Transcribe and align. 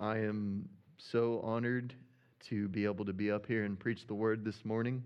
I 0.00 0.18
am 0.18 0.68
so 0.96 1.40
honored 1.42 1.92
to 2.48 2.68
be 2.68 2.84
able 2.84 3.04
to 3.04 3.12
be 3.12 3.32
up 3.32 3.46
here 3.46 3.64
and 3.64 3.76
preach 3.78 4.06
the 4.06 4.14
word 4.14 4.44
this 4.44 4.64
morning. 4.64 5.02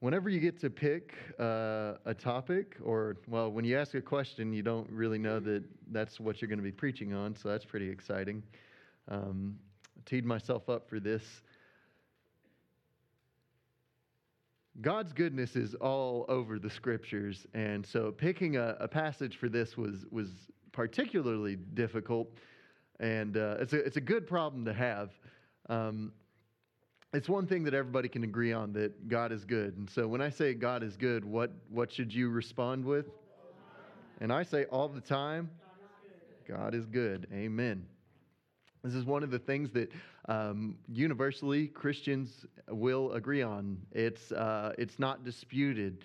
Whenever 0.00 0.30
you 0.30 0.40
get 0.40 0.58
to 0.60 0.70
pick 0.70 1.14
uh, 1.38 1.94
a 2.06 2.14
topic, 2.18 2.76
or, 2.82 3.18
well, 3.28 3.50
when 3.50 3.64
you 3.64 3.76
ask 3.76 3.94
a 3.94 4.00
question, 4.00 4.54
you 4.54 4.62
don't 4.62 4.88
really 4.90 5.18
know 5.18 5.38
that 5.38 5.64
that's 5.90 6.18
what 6.18 6.40
you're 6.40 6.48
going 6.48 6.58
to 6.58 6.64
be 6.64 6.72
preaching 6.72 7.12
on, 7.12 7.36
so 7.36 7.50
that's 7.50 7.66
pretty 7.66 7.90
exciting. 7.90 8.42
Um, 9.08 9.58
teed 10.06 10.24
myself 10.24 10.70
up 10.70 10.88
for 10.88 10.98
this. 10.98 11.22
God's 14.80 15.12
goodness 15.12 15.56
is 15.56 15.74
all 15.74 16.24
over 16.28 16.58
the 16.58 16.70
scriptures, 16.70 17.46
and 17.52 17.86
so 17.86 18.10
picking 18.10 18.56
a, 18.56 18.76
a 18.80 18.88
passage 18.88 19.36
for 19.36 19.50
this 19.50 19.76
was 19.76 20.06
was 20.10 20.30
particularly 20.72 21.54
difficult, 21.54 22.32
and 23.00 23.36
uh, 23.36 23.56
it's 23.60 23.72
a 23.72 23.84
it's 23.84 23.96
a 23.96 24.00
good 24.00 24.26
problem 24.26 24.64
to 24.64 24.72
have. 24.72 25.10
Um, 25.68 26.12
it's 27.12 27.28
one 27.28 27.46
thing 27.46 27.64
that 27.64 27.74
everybody 27.74 28.08
can 28.08 28.24
agree 28.24 28.52
on 28.52 28.72
that 28.72 29.08
God 29.08 29.32
is 29.32 29.44
good, 29.44 29.76
and 29.76 29.88
so 29.88 30.06
when 30.08 30.20
I 30.20 30.30
say 30.30 30.54
God 30.54 30.82
is 30.82 30.96
good, 30.96 31.24
what 31.24 31.52
what 31.70 31.92
should 31.92 32.12
you 32.12 32.28
respond 32.30 32.84
with? 32.84 33.06
And 34.20 34.32
I 34.32 34.44
say 34.44 34.64
all 34.66 34.88
the 34.88 35.00
time, 35.00 35.50
God 36.46 36.74
is 36.74 36.86
good. 36.86 37.26
Amen. 37.32 37.84
This 38.84 38.94
is 38.94 39.04
one 39.04 39.22
of 39.22 39.30
the 39.30 39.38
things 39.38 39.70
that 39.72 39.90
um, 40.28 40.76
universally 40.92 41.68
Christians 41.68 42.44
will 42.68 43.12
agree 43.12 43.40
on. 43.42 43.78
It's, 43.92 44.30
uh, 44.30 44.74
it's 44.76 44.98
not 44.98 45.24
disputed. 45.24 46.04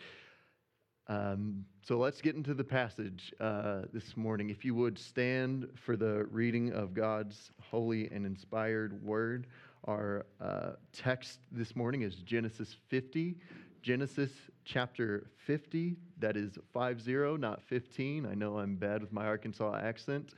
Um, 1.09 1.65
so 1.81 1.97
let's 1.97 2.21
get 2.21 2.35
into 2.35 2.53
the 2.53 2.63
passage 2.63 3.33
uh, 3.39 3.81
this 3.91 4.15
morning. 4.15 4.51
If 4.51 4.63
you 4.63 4.75
would 4.75 4.99
stand 4.99 5.67
for 5.73 5.97
the 5.97 6.25
reading 6.25 6.71
of 6.71 6.93
God's 6.93 7.49
holy 7.59 8.07
and 8.11 8.27
inspired 8.27 9.03
word. 9.03 9.47
Our 9.85 10.27
uh, 10.39 10.71
text 10.93 11.39
this 11.51 11.75
morning 11.75 12.03
is 12.03 12.15
Genesis 12.17 12.75
50. 12.89 13.37
Genesis 13.81 14.29
chapter 14.65 15.25
50, 15.47 15.95
that 16.19 16.37
is 16.37 16.59
50, 16.73 17.37
not 17.37 17.63
15. 17.63 18.27
I 18.27 18.35
know 18.35 18.59
I'm 18.59 18.75
bad 18.75 19.01
with 19.01 19.11
my 19.11 19.25
Arkansas 19.25 19.79
accent. 19.81 20.33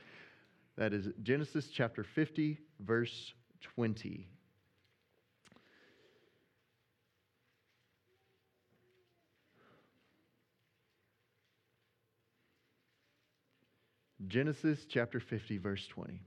That 0.78 0.94
is 0.94 1.08
Genesis 1.22 1.68
chapter 1.68 2.02
50, 2.02 2.56
verse 2.80 3.34
20. 3.60 4.26
Genesis 14.28 14.86
chapter 14.88 15.18
50, 15.18 15.58
verse 15.58 15.86
20. 15.88 16.20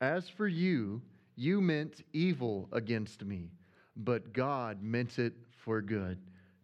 As 0.00 0.28
for 0.28 0.48
you, 0.48 1.02
you 1.36 1.60
meant 1.60 2.02
evil 2.12 2.68
against 2.72 3.24
me, 3.24 3.50
but 3.96 4.32
God 4.32 4.82
meant 4.82 5.18
it 5.18 5.34
for 5.64 5.82
good, 5.82 6.18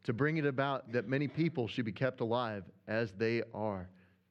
to 0.04 0.12
bring 0.12 0.36
it 0.36 0.46
about 0.46 0.92
that 0.92 1.08
many 1.08 1.28
people 1.28 1.68
should 1.68 1.84
be 1.84 1.92
kept 1.92 2.20
alive 2.20 2.64
as 2.88 3.12
they 3.12 3.42
are 3.52 3.88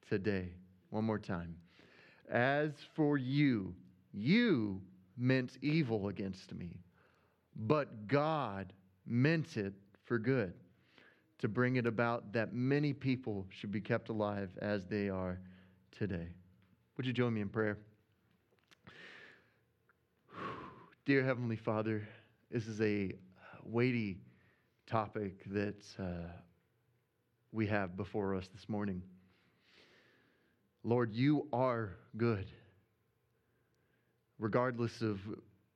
today. 0.08 0.48
One 0.90 1.04
more 1.04 1.18
time. 1.18 1.56
As 2.30 2.72
for 2.94 3.16
you, 3.16 3.74
you 4.12 4.80
meant 5.16 5.58
evil 5.62 6.08
against 6.08 6.54
me, 6.54 6.80
but 7.54 8.08
God 8.08 8.72
meant 9.06 9.56
it 9.56 9.74
for 10.04 10.18
good, 10.18 10.54
to 11.38 11.48
bring 11.48 11.76
it 11.76 11.86
about 11.86 12.32
that 12.32 12.52
many 12.52 12.92
people 12.92 13.46
should 13.50 13.70
be 13.70 13.80
kept 13.80 14.08
alive 14.08 14.50
as 14.60 14.86
they 14.86 15.08
are 15.08 15.38
today. 15.98 16.28
Would 16.96 17.06
you 17.06 17.12
join 17.12 17.32
me 17.34 17.40
in 17.40 17.48
prayer? 17.48 17.78
Dear 21.06 21.22
Heavenly 21.22 21.56
Father, 21.56 22.06
this 22.50 22.66
is 22.66 22.80
a 22.80 23.12
weighty 23.62 24.18
topic 24.86 25.44
that 25.52 25.84
uh, 25.98 26.28
we 27.52 27.66
have 27.66 27.96
before 27.96 28.34
us 28.34 28.48
this 28.52 28.68
morning. 28.68 29.02
Lord, 30.82 31.12
you 31.14 31.46
are 31.52 31.96
good. 32.16 32.46
Regardless 34.38 35.00
of 35.00 35.20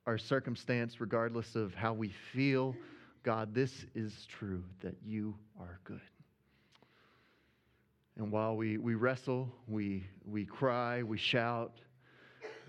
our 0.05 0.17
circumstance, 0.17 0.99
regardless 0.99 1.55
of 1.55 1.73
how 1.73 1.93
we 1.93 2.09
feel, 2.33 2.75
God, 3.23 3.53
this 3.53 3.85
is 3.95 4.25
true 4.27 4.63
that 4.81 4.95
you 5.05 5.35
are 5.59 5.79
good. 5.83 6.01
And 8.19 8.33
while 8.33 8.57
we, 8.57 8.77
we 8.77 8.95
wrestle, 8.95 9.49
we, 9.65 10.05
we 10.25 10.43
cry, 10.43 11.03
we 11.03 11.17
shout, 11.17 11.79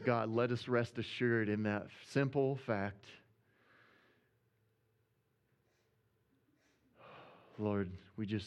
God, 0.06 0.31
let 0.31 0.53
us 0.53 0.69
rest 0.69 0.97
assured 0.97 1.49
in 1.49 1.65
that 1.65 1.88
simple 2.12 2.61
fact. 2.69 3.05
Lord, 7.59 7.91
we 8.16 8.27
just 8.27 8.47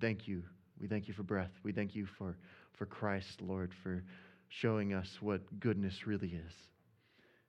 thank 0.00 0.26
you. 0.26 0.42
We 0.80 0.88
thank 0.88 1.06
you 1.06 1.12
for 1.12 1.22
breath. 1.22 1.52
We 1.64 1.72
thank 1.72 1.94
you 1.94 2.06
for, 2.06 2.38
for 2.78 2.86
Christ, 2.86 3.42
Lord, 3.42 3.70
for 3.82 4.02
showing 4.48 4.94
us 4.94 5.18
what 5.20 5.60
goodness 5.60 6.06
really 6.06 6.28
is. 6.28 6.52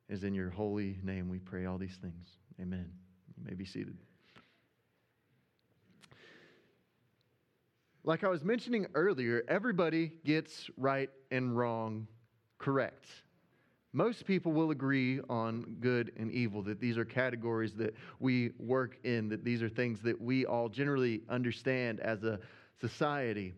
Is 0.09 0.25
in 0.25 0.33
your 0.33 0.49
holy 0.49 0.99
name 1.01 1.29
we 1.29 1.39
pray 1.39 1.65
all 1.65 1.77
these 1.77 1.97
things. 2.01 2.27
Amen. 2.59 2.91
You 3.37 3.45
may 3.45 3.53
be 3.53 3.65
seated. 3.65 3.97
Like 8.05 8.25
I 8.25 8.27
was 8.27 8.43
mentioning 8.43 8.85
earlier, 8.95 9.43
everybody 9.47 10.11
gets 10.25 10.69
right 10.75 11.09
and 11.31 11.57
wrong 11.57 12.07
correct. 12.57 13.05
Most 13.93 14.25
people 14.25 14.51
will 14.51 14.71
agree 14.71 15.21
on 15.29 15.77
good 15.79 16.11
and 16.17 16.29
evil, 16.29 16.61
that 16.63 16.81
these 16.81 16.97
are 16.97 17.05
categories 17.05 17.75
that 17.75 17.95
we 18.19 18.51
work 18.59 18.97
in, 19.05 19.29
that 19.29 19.45
these 19.45 19.63
are 19.63 19.69
things 19.69 20.01
that 20.01 20.19
we 20.19 20.45
all 20.45 20.67
generally 20.67 21.21
understand 21.29 22.01
as 22.01 22.23
a 22.23 22.39
society. 22.81 23.53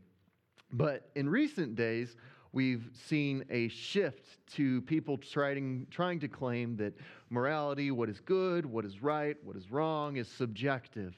But 0.72 1.10
in 1.16 1.28
recent 1.28 1.76
days, 1.76 2.16
we've 2.52 2.88
seen 2.94 3.46
a 3.50 3.68
shift 3.70 4.46
to 4.58 4.82
people 4.84 5.18
trying, 5.18 5.88
trying 5.90 6.20
to 6.20 6.28
claim 6.28 6.78
that 6.78 6.94
morality, 7.32 7.90
what 7.90 8.10
is 8.10 8.20
good, 8.20 8.68
what 8.68 8.86
is 8.86 9.02
right, 9.02 9.38
what 9.44 9.56
is 9.56 9.72
wrong, 9.72 10.18
is 10.18 10.28
subjective. 10.28 11.16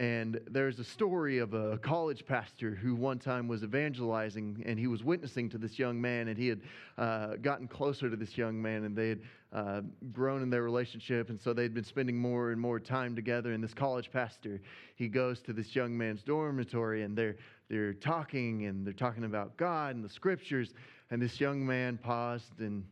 And 0.00 0.40
there's 0.48 0.78
a 0.78 0.84
story 0.84 1.38
of 1.38 1.54
a 1.54 1.76
college 1.78 2.24
pastor 2.24 2.72
who 2.72 2.94
one 2.94 3.18
time 3.18 3.48
was 3.48 3.64
evangelizing 3.64 4.62
and 4.64 4.78
he 4.78 4.86
was 4.86 5.02
witnessing 5.02 5.48
to 5.50 5.58
this 5.58 5.76
young 5.76 6.00
man 6.00 6.28
and 6.28 6.38
he 6.38 6.46
had 6.46 6.60
uh, 6.96 7.34
gotten 7.42 7.66
closer 7.66 8.08
to 8.08 8.14
this 8.14 8.38
young 8.38 8.62
man 8.62 8.84
and 8.84 8.94
they 8.94 9.08
had 9.08 9.20
uh, 9.52 9.80
grown 10.12 10.40
in 10.42 10.50
their 10.50 10.62
relationship 10.62 11.30
and 11.30 11.40
so 11.40 11.52
they'd 11.52 11.74
been 11.74 11.82
spending 11.82 12.16
more 12.16 12.52
and 12.52 12.60
more 12.60 12.78
time 12.78 13.16
together. 13.16 13.52
And 13.52 13.64
this 13.64 13.74
college 13.74 14.12
pastor, 14.12 14.60
he 14.94 15.08
goes 15.08 15.40
to 15.42 15.52
this 15.52 15.74
young 15.74 15.98
man's 15.98 16.22
dormitory 16.22 17.02
and 17.02 17.18
they're, 17.18 17.34
they're 17.68 17.94
talking 17.94 18.66
and 18.66 18.86
they're 18.86 18.92
talking 18.92 19.24
about 19.24 19.56
God 19.56 19.96
and 19.96 20.04
the 20.04 20.08
scriptures. 20.08 20.74
And 21.10 21.20
this 21.20 21.40
young 21.40 21.66
man 21.66 21.98
paused 21.98 22.60
and 22.60 22.84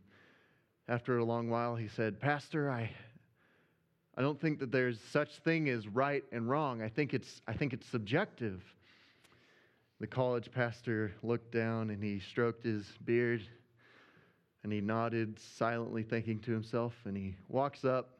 after 0.88 1.18
a 1.18 1.24
long 1.24 1.50
while 1.50 1.76
he 1.76 1.86
said, 1.86 2.20
Pastor, 2.20 2.68
I, 2.68 2.90
I 4.16 4.22
don't 4.22 4.40
think 4.40 4.58
that 4.60 4.72
there's 4.72 4.98
such 5.10 5.38
thing 5.40 5.68
as 5.68 5.86
right 5.86 6.24
and 6.32 6.48
wrong. 6.48 6.80
I 6.80 6.88
think 6.88 7.12
it's, 7.12 7.42
I 7.46 7.52
think 7.52 7.74
it's 7.74 7.86
subjective. 7.86 8.62
The 10.00 10.06
college 10.06 10.50
pastor 10.50 11.12
looked 11.22 11.52
down 11.52 11.90
and 11.90 12.02
he 12.02 12.20
stroked 12.20 12.64
his 12.64 12.86
beard 13.04 13.42
and 14.62 14.72
he 14.72 14.80
nodded, 14.80 15.38
silently 15.38 16.02
thinking 16.02 16.38
to 16.40 16.52
himself. 16.52 16.94
And 17.04 17.16
he 17.16 17.34
walks 17.48 17.84
up 17.84 18.18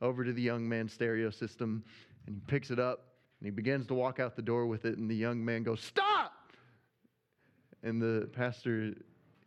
over 0.00 0.24
to 0.24 0.32
the 0.32 0.42
young 0.42 0.68
man's 0.68 0.92
stereo 0.92 1.30
system 1.30 1.82
and 2.26 2.36
he 2.36 2.40
picks 2.46 2.70
it 2.70 2.78
up 2.78 3.04
and 3.40 3.46
he 3.46 3.50
begins 3.50 3.86
to 3.86 3.94
walk 3.94 4.20
out 4.20 4.36
the 4.36 4.42
door 4.42 4.66
with 4.66 4.84
it. 4.84 4.96
And 4.96 5.10
the 5.10 5.16
young 5.16 5.44
man 5.44 5.64
goes, 5.64 5.80
Stop! 5.80 6.32
And 7.82 8.00
the 8.00 8.28
pastor, 8.32 8.94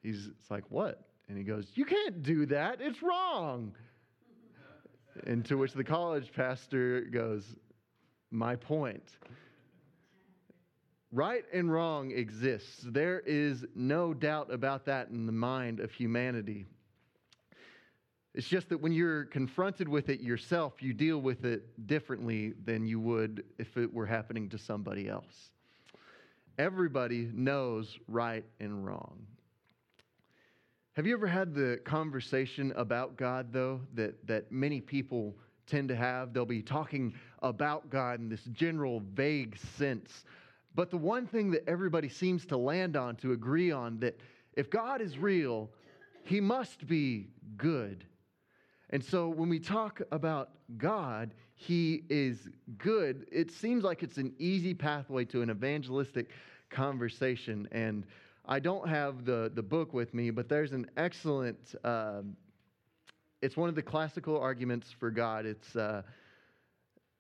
he's 0.03 0.29
like, 0.49 0.63
What? 0.69 1.05
And 1.29 1.37
he 1.37 1.43
goes, 1.43 1.67
You 1.73 1.85
can't 1.85 2.21
do 2.21 2.45
that. 2.47 2.79
It's 2.81 3.01
wrong. 3.01 3.73
And 5.25 5.45
to 5.45 5.57
which 5.57 5.73
the 5.73 5.83
college 5.83 6.31
pastor 6.33 7.01
goes, 7.01 7.55
My 8.31 8.55
point. 8.55 9.03
Right 11.11 11.43
and 11.51 11.71
wrong 11.71 12.11
exists. 12.11 12.83
There 12.85 13.21
is 13.21 13.65
no 13.73 14.13
doubt 14.13 14.53
about 14.53 14.85
that 14.85 15.09
in 15.09 15.25
the 15.25 15.31
mind 15.31 15.79
of 15.79 15.91
humanity. 15.91 16.65
It's 18.35 18.47
just 18.47 18.69
that 18.69 18.79
when 18.79 18.91
you're 18.91 19.25
confronted 19.25 19.89
with 19.89 20.09
it 20.09 20.21
yourself, 20.21 20.83
you 20.83 20.93
deal 20.93 21.17
with 21.17 21.45
it 21.45 21.87
differently 21.87 22.53
than 22.63 22.85
you 22.85 22.99
would 22.99 23.43
if 23.57 23.75
it 23.75 23.91
were 23.91 24.05
happening 24.05 24.49
to 24.49 24.57
somebody 24.59 25.09
else. 25.09 25.51
Everybody 26.59 27.29
knows 27.33 27.97
right 28.07 28.45
and 28.59 28.85
wrong. 28.85 29.25
Have 30.99 31.07
you 31.07 31.13
ever 31.13 31.27
had 31.27 31.55
the 31.55 31.79
conversation 31.85 32.73
about 32.75 33.15
God, 33.15 33.53
though, 33.53 33.79
that, 33.93 34.27
that 34.27 34.51
many 34.51 34.81
people 34.81 35.33
tend 35.65 35.87
to 35.87 35.95
have? 35.95 36.33
They'll 36.33 36.43
be 36.43 36.61
talking 36.61 37.13
about 37.41 37.89
God 37.89 38.19
in 38.19 38.27
this 38.27 38.43
general, 38.51 39.01
vague 39.13 39.57
sense. 39.77 40.25
But 40.75 40.91
the 40.91 40.97
one 40.97 41.25
thing 41.25 41.51
that 41.51 41.63
everybody 41.69 42.09
seems 42.09 42.45
to 42.47 42.57
land 42.57 42.97
on, 42.97 43.15
to 43.15 43.31
agree 43.31 43.71
on, 43.71 43.99
that 43.99 44.19
if 44.57 44.69
God 44.69 44.99
is 44.99 45.17
real, 45.17 45.69
he 46.25 46.41
must 46.41 46.85
be 46.85 47.29
good. 47.55 48.03
And 48.89 49.01
so 49.01 49.29
when 49.29 49.47
we 49.47 49.59
talk 49.59 50.01
about 50.11 50.49
God, 50.75 51.33
He 51.55 52.03
is 52.09 52.49
good. 52.77 53.25
It 53.31 53.51
seems 53.51 53.85
like 53.85 54.03
it's 54.03 54.17
an 54.17 54.33
easy 54.37 54.73
pathway 54.73 55.23
to 55.25 55.43
an 55.43 55.49
evangelistic 55.49 56.31
conversation. 56.69 57.69
And 57.71 58.05
I 58.51 58.57
don't 58.57 58.89
have 58.89 59.25
the, 59.25 59.51
the 59.53 59.61
book 59.61 59.93
with 59.93 60.11
me, 60.15 60.31
but 60.31 60.49
there's 60.49 60.71
an 60.71 60.89
excellent, 60.97 61.75
uh, 61.83 62.23
it's 63.43 63.55
one 63.55 63.69
of 63.69 63.75
the 63.75 63.83
classical 63.83 64.39
arguments 64.39 64.91
for 64.91 65.11
God. 65.11 65.45
It's, 65.45 65.75
uh, 65.75 66.01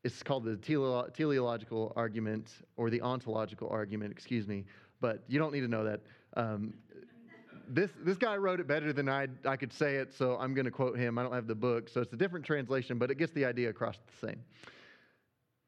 it's 0.03 0.23
called 0.23 0.43
the 0.43 0.57
teleolo- 0.57 1.13
teleological 1.13 1.93
argument 1.95 2.49
or 2.77 2.89
the 2.89 2.99
ontological 3.03 3.69
argument, 3.69 4.11
excuse 4.11 4.47
me. 4.47 4.65
But 5.01 5.23
you 5.27 5.37
don't 5.37 5.53
need 5.53 5.61
to 5.61 5.67
know 5.67 5.83
that. 5.83 6.01
Um, 6.35 6.73
this, 7.67 7.91
this 8.03 8.17
guy 8.17 8.35
wrote 8.35 8.59
it 8.59 8.65
better 8.65 8.91
than 8.91 9.07
I, 9.07 9.27
I 9.45 9.55
could 9.55 9.71
say 9.71 9.97
it, 9.97 10.11
so 10.11 10.35
I'm 10.37 10.55
going 10.55 10.65
to 10.65 10.71
quote 10.71 10.97
him. 10.97 11.19
I 11.19 11.21
don't 11.21 11.33
have 11.33 11.45
the 11.45 11.53
book, 11.53 11.89
so 11.89 12.01
it's 12.01 12.11
a 12.11 12.17
different 12.17 12.43
translation, 12.43 12.97
but 12.97 13.11
it 13.11 13.19
gets 13.19 13.33
the 13.33 13.45
idea 13.45 13.69
across 13.69 13.97
the 13.97 14.27
same. 14.27 14.43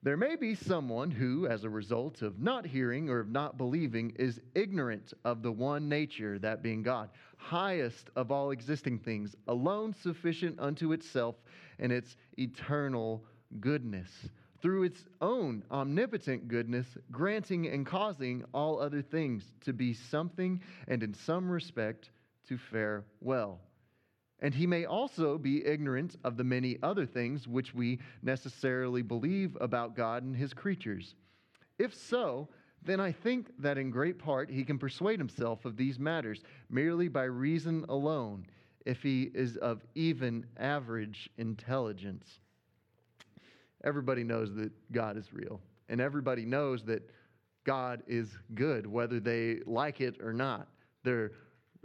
There 0.03 0.17
may 0.17 0.35
be 0.35 0.55
someone 0.55 1.11
who, 1.11 1.45
as 1.45 1.63
a 1.63 1.69
result 1.69 2.23
of 2.23 2.39
not 2.39 2.65
hearing 2.65 3.07
or 3.07 3.19
of 3.19 3.29
not 3.29 3.59
believing, 3.59 4.13
is 4.17 4.41
ignorant 4.55 5.13
of 5.23 5.43
the 5.43 5.51
one 5.51 5.87
nature, 5.89 6.39
that 6.39 6.63
being 6.63 6.81
God, 6.81 7.11
highest 7.37 8.09
of 8.15 8.31
all 8.31 8.49
existing 8.49 8.97
things, 8.97 9.35
alone 9.47 9.93
sufficient 9.93 10.59
unto 10.59 10.91
itself 10.91 11.35
and 11.77 11.91
its 11.91 12.17
eternal 12.39 13.23
goodness 13.59 14.09
through 14.59 14.83
its 14.83 15.05
own 15.21 15.63
omnipotent 15.69 16.47
goodness, 16.47 16.87
granting 17.11 17.67
and 17.67 17.85
causing 17.85 18.43
all 18.53 18.79
other 18.79 19.01
things 19.03 19.53
to 19.61 19.73
be 19.73 19.93
something 19.93 20.61
and 20.87 21.03
in 21.03 21.13
some 21.13 21.49
respect 21.49 22.09
to 22.47 22.57
fare 22.57 23.05
well. 23.19 23.59
And 24.41 24.53
he 24.53 24.65
may 24.65 24.85
also 24.85 25.37
be 25.37 25.65
ignorant 25.65 26.15
of 26.23 26.35
the 26.35 26.43
many 26.43 26.77
other 26.81 27.05
things 27.05 27.47
which 27.47 27.73
we 27.73 27.99
necessarily 28.23 29.01
believe 29.01 29.55
about 29.61 29.95
God 29.95 30.23
and 30.23 30.35
his 30.35 30.53
creatures. 30.53 31.15
If 31.77 31.93
so, 31.93 32.49
then 32.83 32.99
I 32.99 33.11
think 33.11 33.51
that 33.59 33.77
in 33.77 33.91
great 33.91 34.17
part 34.17 34.49
he 34.49 34.63
can 34.63 34.79
persuade 34.79 35.19
himself 35.19 35.65
of 35.65 35.77
these 35.77 35.99
matters 35.99 36.41
merely 36.69 37.07
by 37.07 37.23
reason 37.23 37.85
alone, 37.89 38.47
if 38.85 39.03
he 39.03 39.29
is 39.35 39.57
of 39.57 39.85
even 39.93 40.45
average 40.57 41.29
intelligence 41.37 42.39
everybody 43.83 44.23
knows 44.23 44.53
that 44.55 44.71
God 44.91 45.17
is 45.17 45.33
real. 45.33 45.59
And 45.89 45.99
everybody 45.99 46.45
knows 46.45 46.83
that 46.85 47.09
God 47.63 48.01
is 48.07 48.29
good, 48.55 48.87
whether 48.87 49.19
they 49.19 49.59
like 49.65 50.01
it 50.01 50.21
or 50.21 50.33
not. 50.33 50.67
They're, 51.03 51.31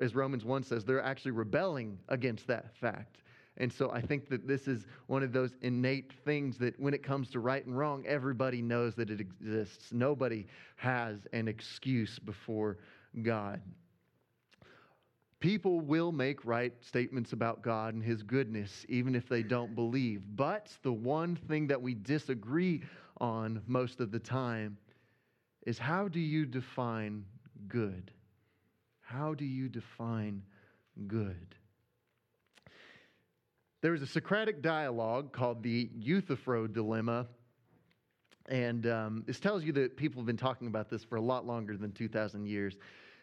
as 0.01 0.15
Romans 0.15 0.45
1 0.45 0.63
says, 0.63 0.85
they're 0.85 1.03
actually 1.03 1.31
rebelling 1.33 1.99
against 2.09 2.47
that 2.47 2.75
fact. 2.77 3.19
And 3.59 3.73
so 3.73 3.91
I 3.91 4.03
think 4.03 4.29
that 4.29 4.47
this 4.47 4.69
is 4.69 4.87
one 5.07 5.23
of 5.23 5.33
those 5.33 5.57
innate 5.63 6.13
things 6.25 6.59
that 6.59 6.79
when 6.79 6.93
it 6.93 7.03
comes 7.03 7.31
to 7.31 7.41
right 7.41 7.65
and 7.65 7.77
wrong, 7.77 8.05
everybody 8.07 8.61
knows 8.61 8.95
that 8.97 9.09
it 9.09 9.21
exists. 9.21 9.93
Nobody 9.93 10.47
has 10.77 11.27
an 11.33 11.49
excuse 11.49 12.19
before 12.19 12.77
God. 13.23 13.63
People 15.41 15.81
will 15.81 16.13
make 16.13 16.45
right 16.45 16.73
statements 16.81 17.33
about 17.33 17.63
God 17.63 17.95
and 17.95 18.03
His 18.03 18.23
goodness, 18.23 18.85
even 18.89 19.15
if 19.15 19.29
they 19.29 19.43
don't 19.43 19.75
believe. 19.75 20.23
But 20.35 20.71
the 20.83 20.93
one 20.93 21.37
thing 21.37 21.67
that 21.69 21.81
we 21.81 21.95
disagree 21.95 22.83
on 23.19 23.63
most 23.67 24.01
of 24.01 24.11
the 24.11 24.19
time 24.19 24.77
is 25.67 25.79
how 25.79 26.09
do 26.09 26.21
you 26.21 26.47
define 26.47 27.25
good? 27.69 28.11
How 29.07 29.35
do 29.35 29.45
you 29.45 29.69
define 29.69 30.43
good? 31.07 31.55
There 33.81 33.93
was 33.93 34.03
a 34.03 34.07
Socratic 34.07 34.63
dialogue 34.63 35.33
called 35.33 35.63
the 35.63 35.89
Euthyphro 35.97 36.67
dilemma. 36.67 37.29
And 38.49 38.85
um, 38.89 39.23
this 39.25 39.39
tells 39.39 39.63
you 39.63 39.73
that 39.75 39.97
people 39.97 40.21
have 40.21 40.27
been 40.27 40.37
talking 40.37 40.67
about 40.67 40.91
this 40.91 41.05
for 41.05 41.17
a 41.17 41.21
lot 41.21 41.47
longer 41.47 41.77
than 41.77 41.93
2,000 41.93 42.47
years. 42.47 42.79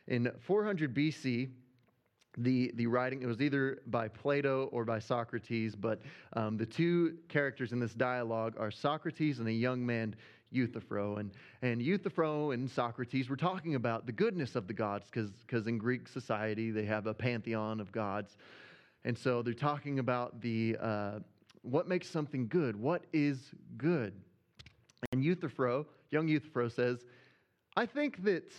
In 0.08 0.32
400 0.40 0.94
BC, 0.94 1.50
the, 2.38 2.72
the 2.76 2.88
writing, 2.88 3.22
it 3.22 3.26
was 3.26 3.42
either 3.42 3.82
by 3.88 4.08
Plato 4.08 4.70
or 4.72 4.86
by 4.86 5.00
Socrates, 5.00 5.76
but 5.76 6.02
um, 6.32 6.56
the 6.56 6.66
two 6.66 7.18
characters 7.28 7.74
in 7.74 7.80
this 7.82 7.94
dialogue 7.94 8.56
are 8.58 8.72
Socrates 8.72 9.40
and 9.40 9.50
a 9.50 9.54
young 9.54 9.86
man, 9.86 10.16
Euthyphro. 10.54 11.18
And, 11.18 11.32
and 11.62 11.82
Euthyphro 11.82 12.52
and 12.52 12.70
Socrates 12.70 13.30
were 13.30 13.36
talking 13.36 13.76
about 13.76 14.06
the 14.06 14.12
goodness 14.12 14.56
of 14.56 14.68
the 14.68 14.74
gods, 14.74 15.08
because 15.12 15.68
in 15.68 15.78
Greek 15.78 16.08
society 16.08 16.72
they 16.72 16.86
have 16.86 17.08
a 17.08 17.14
pantheon 17.14 17.80
of 17.80 17.92
gods. 17.92 18.38
And 19.06 19.18
so 19.18 19.42
they're 19.42 19.54
talking 19.54 20.00
about 20.00 20.42
the, 20.42 20.78
uh, 20.80 21.20
what 21.62 21.88
makes 21.88 22.10
something 22.10 22.48
good, 22.48 22.76
what 22.76 23.06
is 23.12 23.52
good. 23.78 24.14
And 25.12 25.24
Euthyphro, 25.24 25.86
young 26.12 26.28
Euthyphro 26.28 26.70
says, 26.70 27.06
I 27.76 27.86
think 27.86 28.24
that 28.24 28.52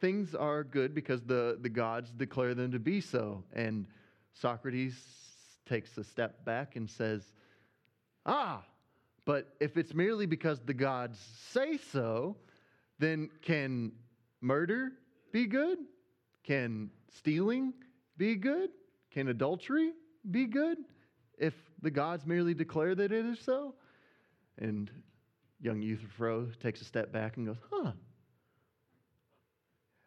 things 0.00 0.34
are 0.34 0.62
good 0.62 0.94
because 0.94 1.22
the, 1.22 1.58
the 1.60 1.68
gods 1.68 2.10
declare 2.10 2.54
them 2.54 2.70
to 2.72 2.78
be 2.78 3.00
so. 3.00 3.42
And 3.52 3.86
Socrates 4.34 4.94
takes 5.66 5.96
a 5.96 6.04
step 6.04 6.44
back 6.44 6.76
and 6.76 6.88
says, 6.88 7.32
Ah, 8.26 8.62
but 9.24 9.54
if 9.60 9.76
it's 9.76 9.94
merely 9.94 10.26
because 10.26 10.60
the 10.60 10.74
gods 10.74 11.18
say 11.50 11.78
so, 11.92 12.36
then 12.98 13.30
can 13.42 13.92
murder 14.40 14.92
be 15.32 15.46
good? 15.46 15.78
Can 16.44 16.90
stealing 17.16 17.72
be 18.16 18.36
good? 18.36 18.70
Can 19.10 19.28
adultery 19.28 19.92
be 20.30 20.46
good 20.46 20.78
if 21.38 21.54
the 21.80 21.90
gods 21.90 22.26
merely 22.26 22.54
declare 22.54 22.94
that 22.94 23.12
it 23.12 23.26
is 23.26 23.38
so? 23.40 23.74
And 24.58 24.90
young 25.60 25.80
Euthyphro 25.80 26.48
takes 26.60 26.80
a 26.80 26.84
step 26.84 27.12
back 27.12 27.36
and 27.36 27.46
goes, 27.46 27.58
Huh, 27.70 27.92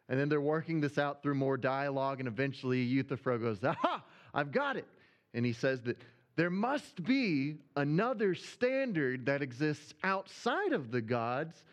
and 0.08 0.18
then 0.18 0.28
they're 0.28 0.40
working 0.40 0.80
this 0.80 0.96
out 0.96 1.22
through 1.22 1.34
more 1.34 1.56
dialogue, 1.56 2.20
and 2.20 2.28
eventually 2.28 2.80
Euthyphro 2.82 3.38
goes, 3.38 3.62
Aha, 3.62 4.02
I've 4.32 4.52
got 4.52 4.76
it. 4.76 4.86
And 5.34 5.44
he 5.44 5.52
says 5.52 5.82
that 5.82 5.98
there 6.38 6.50
must 6.50 7.02
be 7.02 7.56
another 7.74 8.32
standard 8.32 9.26
that 9.26 9.42
exists 9.42 9.92
outside 10.04 10.72
of 10.72 10.92
the 10.92 11.00
gods 11.00 11.64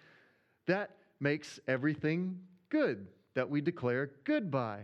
that 0.65 0.89
makes 1.19 1.60
everything 1.67 2.39
good, 2.69 3.05
that 3.36 3.48
we 3.48 3.62
declare 3.62 4.10
good 4.24 4.50
by. 4.50 4.79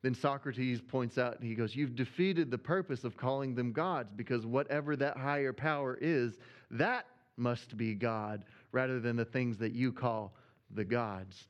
Then 0.00 0.14
Socrates 0.14 0.80
points 0.80 1.18
out, 1.18 1.42
he 1.42 1.54
goes, 1.54 1.76
You've 1.76 1.94
defeated 1.94 2.50
the 2.50 2.56
purpose 2.56 3.04
of 3.04 3.14
calling 3.14 3.54
them 3.54 3.72
gods 3.72 4.10
because 4.16 4.46
whatever 4.46 4.96
that 4.96 5.18
higher 5.18 5.52
power 5.52 5.98
is, 6.00 6.38
that 6.70 7.04
must 7.36 7.76
be 7.76 7.94
God 7.94 8.44
rather 8.72 9.00
than 9.00 9.16
the 9.16 9.24
things 9.26 9.58
that 9.58 9.74
you 9.74 9.92
call 9.92 10.32
the 10.70 10.84
gods. 10.84 11.44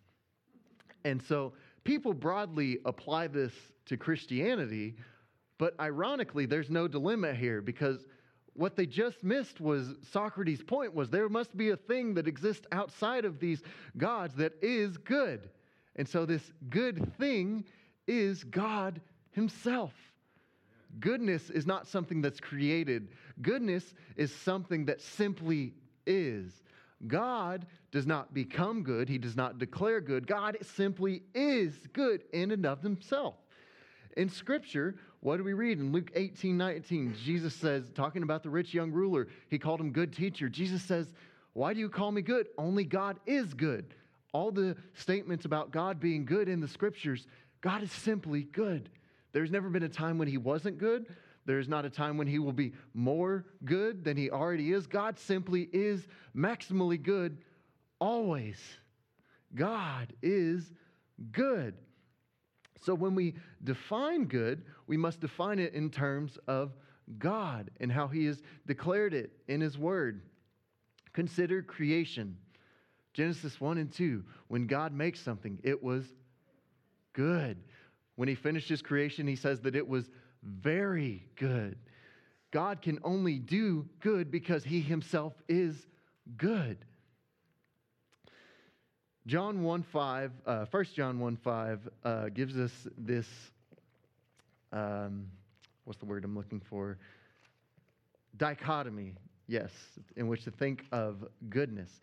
And 1.05 1.23
so 1.23 1.53
people 1.85 2.15
broadly 2.15 2.79
apply 2.85 3.29
this 3.29 3.53
to 3.87 3.97
Christianity, 3.97 4.97
but 5.61 5.79
ironically, 5.79 6.47
there's 6.47 6.71
no 6.71 6.89
dilemma 6.89 7.35
here 7.35 7.61
because 7.61 8.07
what 8.55 8.77
they 8.77 8.87
just 8.87 9.23
missed 9.23 9.61
was 9.61 9.95
Socrates' 10.11 10.63
point 10.63 10.95
was 10.95 11.11
there 11.11 11.29
must 11.29 11.55
be 11.55 11.69
a 11.69 11.77
thing 11.77 12.15
that 12.15 12.27
exists 12.27 12.67
outside 12.73 13.27
of 13.27 13.39
these 13.39 13.63
gods 13.99 14.35
that 14.37 14.55
is 14.63 14.97
good. 14.97 15.51
And 15.97 16.09
so 16.09 16.25
this 16.25 16.51
good 16.71 17.13
thing 17.19 17.67
is 18.07 18.43
God 18.43 19.03
himself. 19.33 19.93
Goodness 20.99 21.51
is 21.51 21.67
not 21.67 21.87
something 21.87 22.23
that's 22.23 22.41
created. 22.41 23.09
Goodness 23.43 23.93
is 24.17 24.35
something 24.35 24.87
that 24.87 25.03
simply 25.03 25.75
is. 26.07 26.63
God 27.07 27.67
does 27.93 28.07
not 28.07 28.33
become 28.33 28.83
good, 28.83 29.11
He 29.11 29.19
does 29.19 29.37
not 29.37 29.59
declare 29.59 30.01
good. 30.01 30.27
God 30.27 30.57
simply 30.63 31.23
is 31.35 31.75
good 31.93 32.25
in 32.33 32.51
and 32.51 32.65
of 32.65 32.81
Himself. 32.81 33.35
In 34.17 34.29
Scripture, 34.29 34.97
what 35.21 35.37
do 35.37 35.45
we 35.45 35.53
read 35.53 35.79
in 35.79 35.93
Luke 35.93 36.11
18 36.15 36.57
19? 36.57 37.15
Jesus 37.23 37.55
says, 37.55 37.91
talking 37.95 38.23
about 38.23 38.43
the 38.43 38.51
rich 38.51 38.73
young 38.73 38.91
ruler, 38.91 39.29
he 39.49 39.59
called 39.59 39.81
him 39.81 39.93
good 39.93 40.15
teacher. 40.15 40.49
Jesus 40.49 40.83
says, 40.83 41.13
Why 41.53 41.75
do 41.75 41.81
you 41.81 41.89
call 41.91 42.11
me 42.11 42.23
good? 42.23 42.47
Only 42.57 42.85
God 42.85 43.19
is 43.27 43.53
good. 43.55 43.95
all 44.33 44.51
the 44.53 44.77
statements 44.95 45.45
about 45.45 45.73
God 45.73 45.99
being 46.01 46.25
good 46.25 46.49
in 46.49 46.61
the 46.61 46.69
scriptures, 46.69 47.27
God 47.61 47.83
is 47.83 47.93
simply 47.93 48.45
good. 48.45 48.89
There's 49.33 49.51
never 49.51 49.69
been 49.69 49.83
a 49.83 49.89
time 49.89 50.19
when 50.19 50.29
he 50.29 50.39
wasn't 50.39 50.79
good. 50.79 51.07
There's 51.47 51.69
not 51.69 51.85
a 51.85 51.91
time 51.91 52.17
when 52.17 52.27
he 52.27 52.39
will 52.39 52.53
be 52.53 52.73
more 52.95 53.45
good 53.65 54.05
than 54.05 54.17
he 54.17 54.31
already 54.31 54.73
is. 54.73 54.87
God 54.87 55.19
simply 55.19 55.69
is 55.73 56.07
maximally 56.35 57.01
good 57.03 57.39
always. 58.01 58.59
God 59.55 60.13
is 60.23 60.71
good. 61.33 61.75
So 62.81 62.95
when 62.95 63.15
we 63.15 63.35
define 63.63 64.25
good, 64.25 64.65
we 64.87 64.97
must 64.97 65.21
define 65.21 65.59
it 65.59 65.75
in 65.75 65.91
terms 65.91 66.39
of 66.49 66.73
God 67.19 67.71
and 67.81 67.91
how 67.93 68.09
he 68.09 68.25
has 68.27 68.43
declared 68.67 69.15
it 69.15 69.33
in 69.49 69.61
his 69.61 69.79
word. 69.79 70.23
Consider 71.13 71.63
creation. 71.63 72.37
Genesis 73.13 73.61
1 73.61 73.79
and 73.79 73.93
2. 73.93 74.25
When 74.49 74.67
God 74.67 74.93
makes 74.93 75.21
something, 75.21 75.59
it 75.63 75.83
was 75.83 76.05
good. 77.13 77.59
When 78.17 78.29
he 78.29 78.35
finished 78.35 78.69
his 78.69 78.83
creation, 78.83 79.27
he 79.27 79.37
says 79.37 79.61
that 79.61 79.75
it 79.75 79.87
was 79.87 80.09
very 80.43 81.25
good. 81.37 81.77
God 82.51 82.83
can 82.83 82.99
only 83.03 83.39
do 83.39 83.89
good 84.01 84.31
because 84.31 84.65
he 84.65 84.81
himself 84.81 85.35
is 85.49 85.87
good. 86.37 86.79
John 89.31 89.63
1 89.63 89.85
5, 89.85 90.33
uh, 90.45 90.65
1 90.69 90.85
John 90.93 91.21
1 91.21 91.37
5 91.37 91.89
uh, 92.03 92.29
gives 92.31 92.59
us 92.59 92.73
this, 92.99 93.29
um, 94.73 95.29
what's 95.85 96.01
the 96.01 96.05
word 96.05 96.25
I'm 96.25 96.35
looking 96.35 96.59
for? 96.59 96.99
Dichotomy, 98.37 99.15
yes, 99.47 99.71
in 100.17 100.27
which 100.27 100.43
to 100.43 100.51
think 100.51 100.85
of 100.91 101.25
goodness. 101.49 102.01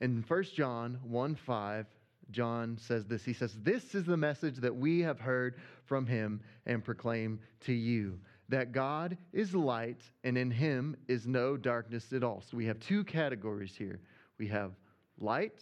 In 0.00 0.24
1 0.26 0.42
John 0.56 0.98
1 1.04 1.36
5, 1.36 1.86
John 2.32 2.78
says 2.80 3.06
this. 3.06 3.24
He 3.24 3.32
says, 3.32 3.54
This 3.62 3.94
is 3.94 4.04
the 4.04 4.16
message 4.16 4.56
that 4.56 4.74
we 4.74 5.02
have 5.02 5.20
heard 5.20 5.60
from 5.84 6.04
him 6.04 6.40
and 6.66 6.82
proclaim 6.82 7.38
to 7.60 7.72
you 7.72 8.18
that 8.48 8.72
God 8.72 9.16
is 9.32 9.54
light 9.54 10.00
and 10.24 10.36
in 10.36 10.50
him 10.50 10.96
is 11.06 11.28
no 11.28 11.56
darkness 11.56 12.12
at 12.12 12.24
all. 12.24 12.42
So 12.50 12.56
we 12.56 12.66
have 12.66 12.80
two 12.80 13.04
categories 13.04 13.76
here 13.76 14.00
we 14.36 14.48
have 14.48 14.72
light 15.20 15.60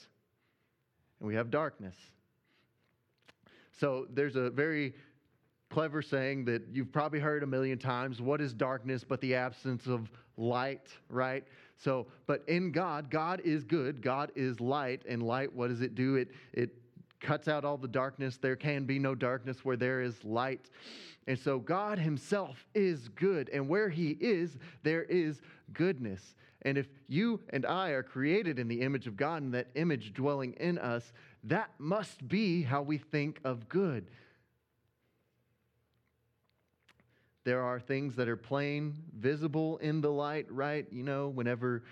and 1.22 1.28
we 1.28 1.36
have 1.36 1.52
darkness. 1.52 1.94
So 3.78 4.08
there's 4.12 4.34
a 4.34 4.50
very 4.50 4.92
clever 5.70 6.02
saying 6.02 6.44
that 6.46 6.62
you've 6.72 6.90
probably 6.90 7.20
heard 7.20 7.44
a 7.44 7.46
million 7.46 7.78
times 7.78 8.20
what 8.20 8.40
is 8.40 8.52
darkness 8.52 9.04
but 9.08 9.20
the 9.20 9.36
absence 9.36 9.86
of 9.86 10.10
light, 10.36 10.88
right? 11.08 11.44
So, 11.76 12.08
but 12.26 12.42
in 12.48 12.72
God, 12.72 13.08
God 13.08 13.40
is 13.44 13.62
good. 13.62 14.02
God 14.02 14.32
is 14.34 14.58
light. 14.60 15.02
And 15.08 15.22
light, 15.22 15.54
what 15.54 15.68
does 15.68 15.80
it 15.80 15.94
do? 15.94 16.16
It, 16.16 16.32
it 16.52 16.70
cuts 17.20 17.46
out 17.46 17.64
all 17.64 17.76
the 17.76 17.86
darkness. 17.86 18.36
There 18.36 18.56
can 18.56 18.84
be 18.84 18.98
no 18.98 19.14
darkness 19.14 19.64
where 19.64 19.76
there 19.76 20.02
is 20.02 20.24
light. 20.24 20.70
And 21.28 21.38
so 21.38 21.60
God 21.60 22.00
Himself 22.00 22.66
is 22.74 23.08
good. 23.08 23.48
And 23.50 23.68
where 23.68 23.88
He 23.88 24.16
is, 24.20 24.58
there 24.82 25.04
is 25.04 25.40
goodness. 25.72 26.34
And 26.62 26.78
if 26.78 26.87
you 27.09 27.40
and 27.50 27.66
I 27.66 27.90
are 27.90 28.02
created 28.02 28.59
in 28.59 28.69
the 28.69 28.81
image 28.81 29.07
of 29.07 29.16
God 29.16 29.42
and 29.42 29.52
that 29.54 29.69
image 29.75 30.14
dwelling 30.14 30.54
in 30.54 30.78
us, 30.78 31.12
that 31.45 31.71
must 31.78 32.26
be 32.28 32.62
how 32.62 32.83
we 32.83 32.99
think 32.99 33.40
of 33.45 33.69
good. 33.69 34.07
There 37.45 37.62
are 37.62 37.81
things 37.81 38.14
that 38.16 38.28
are 38.28 38.37
plain 38.37 38.95
visible 39.19 39.78
in 39.78 40.00
the 40.00 40.11
light, 40.12 40.47
right? 40.50 40.87
You 40.92 41.02
know, 41.02 41.28
whenever 41.28 41.83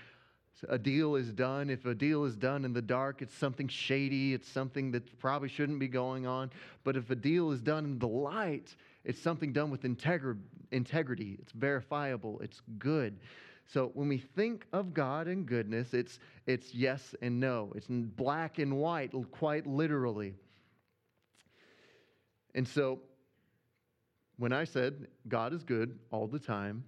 a 0.68 0.78
deal 0.78 1.16
is 1.16 1.32
done, 1.32 1.70
if 1.70 1.86
a 1.86 1.94
deal 1.94 2.24
is 2.24 2.36
done 2.36 2.64
in 2.64 2.72
the 2.72 2.82
dark, 2.82 3.22
it's 3.22 3.34
something 3.34 3.66
shady, 3.66 4.34
it's 4.34 4.48
something 4.48 4.92
that 4.92 5.18
probably 5.18 5.48
shouldn't 5.48 5.80
be 5.80 5.88
going 5.88 6.26
on. 6.26 6.50
But 6.84 6.96
if 6.96 7.10
a 7.10 7.16
deal 7.16 7.50
is 7.50 7.60
done 7.60 7.84
in 7.84 7.98
the 7.98 8.06
light, 8.06 8.74
it's 9.04 9.20
something 9.20 9.52
done 9.52 9.70
with 9.70 9.82
integri- 9.82 10.38
integrity, 10.70 11.38
it's 11.40 11.52
verifiable, 11.52 12.38
it's 12.40 12.60
good. 12.78 13.18
So 13.72 13.92
when 13.94 14.08
we 14.08 14.18
think 14.18 14.66
of 14.72 14.92
God 14.92 15.28
and 15.28 15.46
goodness, 15.46 15.94
it's, 15.94 16.18
it's 16.46 16.74
yes 16.74 17.14
and 17.22 17.38
no. 17.38 17.72
It's 17.76 17.86
black 17.88 18.58
and 18.58 18.78
white, 18.78 19.12
quite 19.30 19.64
literally. 19.64 20.34
And 22.56 22.66
so 22.66 22.98
when 24.38 24.52
I 24.52 24.64
said 24.64 25.06
God 25.28 25.52
is 25.52 25.62
good 25.62 25.96
all 26.10 26.26
the 26.26 26.38
time, 26.38 26.82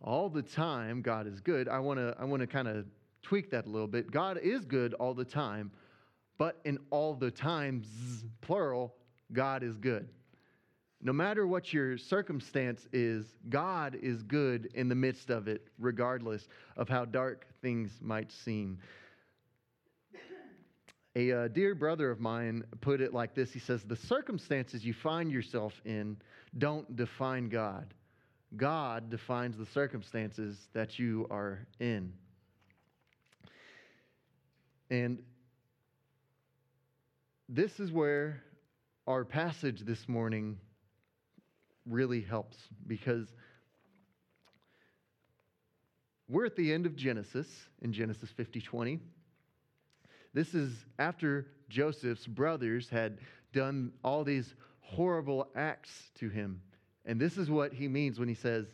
all 0.00 0.28
the 0.28 0.42
time 0.42 1.02
God 1.02 1.26
is 1.26 1.40
good, 1.40 1.68
I 1.68 1.80
want 1.80 1.98
to 1.98 2.14
I 2.20 2.24
want 2.24 2.40
to 2.40 2.46
kind 2.46 2.68
of 2.68 2.86
tweak 3.20 3.50
that 3.50 3.66
a 3.66 3.68
little 3.68 3.88
bit. 3.88 4.12
God 4.12 4.38
is 4.38 4.64
good 4.64 4.94
all 4.94 5.12
the 5.12 5.24
time, 5.24 5.72
but 6.38 6.60
in 6.64 6.78
all 6.90 7.14
the 7.14 7.32
times 7.32 8.24
plural, 8.42 8.94
God 9.32 9.64
is 9.64 9.76
good. 9.76 10.08
No 11.00 11.12
matter 11.12 11.46
what 11.46 11.72
your 11.72 11.96
circumstance 11.96 12.86
is, 12.92 13.24
God 13.48 13.96
is 14.02 14.22
good 14.24 14.70
in 14.74 14.88
the 14.88 14.96
midst 14.96 15.30
of 15.30 15.46
it, 15.46 15.68
regardless 15.78 16.48
of 16.76 16.88
how 16.88 17.04
dark 17.04 17.46
things 17.62 17.92
might 18.00 18.32
seem. 18.32 18.78
A 21.14 21.32
uh, 21.32 21.48
dear 21.48 21.74
brother 21.74 22.10
of 22.10 22.20
mine 22.20 22.64
put 22.80 23.00
it 23.00 23.14
like 23.14 23.34
this 23.34 23.52
He 23.52 23.60
says, 23.60 23.82
The 23.84 23.96
circumstances 23.96 24.84
you 24.84 24.92
find 24.92 25.30
yourself 25.30 25.72
in 25.84 26.16
don't 26.56 26.96
define 26.96 27.48
God. 27.48 27.94
God 28.56 29.10
defines 29.10 29.56
the 29.56 29.66
circumstances 29.66 30.68
that 30.72 30.98
you 30.98 31.26
are 31.30 31.66
in. 31.80 32.12
And 34.90 35.22
this 37.48 37.78
is 37.78 37.92
where 37.92 38.42
our 39.06 39.24
passage 39.24 39.80
this 39.80 40.08
morning 40.08 40.58
really 41.88 42.20
helps 42.20 42.56
because 42.86 43.26
we're 46.28 46.46
at 46.46 46.56
the 46.56 46.72
end 46.72 46.86
of 46.86 46.94
Genesis 46.94 47.46
in 47.80 47.92
Genesis 47.92 48.30
50 48.30 48.60
20. 48.60 49.00
This 50.34 50.54
is 50.54 50.72
after 50.98 51.46
Joseph's 51.68 52.26
brothers 52.26 52.88
had 52.90 53.18
done 53.52 53.92
all 54.04 54.24
these 54.24 54.54
horrible 54.80 55.48
acts 55.56 56.10
to 56.18 56.28
him. 56.28 56.60
And 57.04 57.20
this 57.20 57.38
is 57.38 57.50
what 57.50 57.72
he 57.72 57.88
means 57.88 58.18
when 58.18 58.28
he 58.28 58.34
says, 58.34 58.66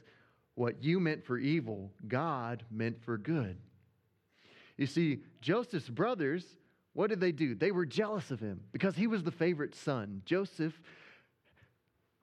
What 0.57 0.83
you 0.83 0.99
meant 0.99 1.25
for 1.25 1.39
evil, 1.39 1.93
God 2.09 2.65
meant 2.71 3.01
for 3.03 3.17
good. 3.17 3.57
You 4.77 4.87
see, 4.87 5.21
Joseph's 5.41 5.89
brothers, 5.89 6.45
what 6.93 7.11
did 7.11 7.21
they 7.21 7.33
do? 7.33 7.55
They 7.55 7.71
were 7.71 7.87
jealous 7.87 8.33
of 8.33 8.41
him 8.41 8.61
because 8.73 8.97
he 8.97 9.07
was 9.07 9.23
the 9.23 9.31
favorite 9.31 9.75
son. 9.75 10.23
Joseph 10.25 10.81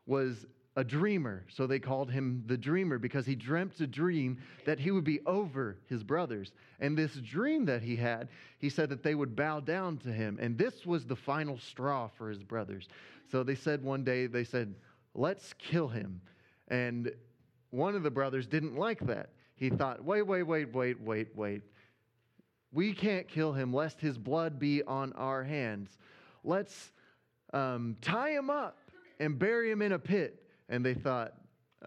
was 0.06 0.46
a 0.78 0.84
dreamer, 0.84 1.44
so 1.50 1.68
they 1.68 1.80
called 1.80 2.10
him 2.10 2.44
the 2.48 2.58
dreamer 2.58 2.98
because 2.98 3.26
he 3.26 3.36
dreamt 3.36 3.80
a 3.82 3.88
dream 3.88 4.38
that 4.66 4.80
he 4.80 4.92
would 4.92 5.04
be 5.04 5.20
over 5.26 5.78
his 5.88 6.02
brothers. 6.02 6.54
And 6.80 6.98
this 6.98 7.14
dream 7.16 7.66
that 7.66 7.82
he 7.82 7.98
had, 7.98 8.30
he 8.58 8.70
said 8.70 8.90
that 8.90 9.04
they 9.04 9.14
would 9.14 9.36
bow 9.36 9.60
down 9.60 9.98
to 10.00 10.10
him. 10.10 10.38
And 10.42 10.58
this 10.58 10.86
was 10.86 11.06
the 11.06 11.16
final 11.16 11.58
straw 11.58 12.08
for 12.18 12.30
his 12.30 12.42
brothers. 12.42 12.88
So 13.30 13.44
they 13.44 13.56
said 13.56 13.84
one 13.84 14.04
day, 14.04 14.28
they 14.28 14.46
said, 14.46 14.74
Let's 15.14 15.54
kill 15.60 15.90
him. 15.90 16.22
And 16.70 17.12
one 17.72 17.96
of 17.96 18.04
the 18.04 18.12
brothers 18.12 18.48
didn't 18.48 18.78
like 18.78 19.00
that. 19.08 19.32
He 19.56 19.70
thought, 19.70 20.04
Wait, 20.06 20.22
wait, 20.22 20.44
wait, 20.44 20.74
wait, 20.74 21.02
wait, 21.02 21.36
wait. 21.36 21.64
We 22.72 22.94
can't 22.94 23.28
kill 23.28 23.52
him 23.52 23.74
lest 23.74 24.00
his 24.00 24.18
blood 24.18 24.58
be 24.58 24.84
on 24.84 25.12
our 25.14 25.44
hands. 25.44 25.98
Let's 26.46 26.94
um, 27.52 27.98
tie 28.02 28.32
him 28.32 28.50
up 28.50 28.78
and 29.20 29.38
bury 29.38 29.70
him 29.70 29.82
in 29.82 29.92
a 29.92 30.00
pit 30.00 30.42
and 30.70 30.86
they 30.86 30.94
thought, 30.94 31.34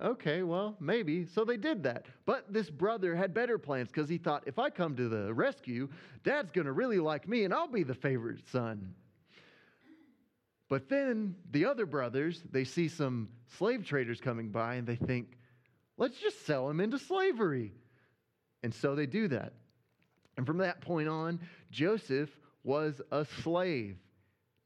okay, 0.02 0.42
well, 0.42 0.76
maybe. 0.80 1.26
So 1.26 1.44
they 1.44 1.56
did 1.56 1.82
that. 1.84 2.06
But 2.26 2.52
this 2.52 2.70
brother 2.70 3.14
had 3.14 3.32
better 3.32 3.58
plans 3.58 3.88
because 3.88 4.08
he 4.08 4.18
thought, 4.18 4.44
if 4.46 4.58
I 4.58 4.70
come 4.70 4.96
to 4.96 5.08
the 5.08 5.32
rescue, 5.32 5.88
dad's 6.24 6.50
going 6.50 6.66
to 6.66 6.72
really 6.72 6.98
like 6.98 7.28
me 7.28 7.44
and 7.44 7.54
I'll 7.54 7.68
be 7.68 7.82
the 7.82 7.94
favorite 7.94 8.40
son. 8.50 8.94
But 10.68 10.88
then 10.88 11.36
the 11.50 11.66
other 11.66 11.86
brothers, 11.86 12.42
they 12.50 12.64
see 12.64 12.88
some 12.88 13.28
slave 13.58 13.84
traders 13.84 14.20
coming 14.20 14.50
by 14.50 14.74
and 14.76 14.86
they 14.86 14.96
think, 14.96 15.36
let's 15.96 16.18
just 16.18 16.46
sell 16.46 16.68
him 16.68 16.80
into 16.80 16.98
slavery. 16.98 17.72
And 18.62 18.74
so 18.74 18.94
they 18.94 19.06
do 19.06 19.28
that. 19.28 19.52
And 20.36 20.46
from 20.46 20.58
that 20.58 20.80
point 20.80 21.08
on, 21.08 21.38
Joseph 21.70 22.30
was 22.64 23.00
a 23.12 23.24
slave. 23.42 23.98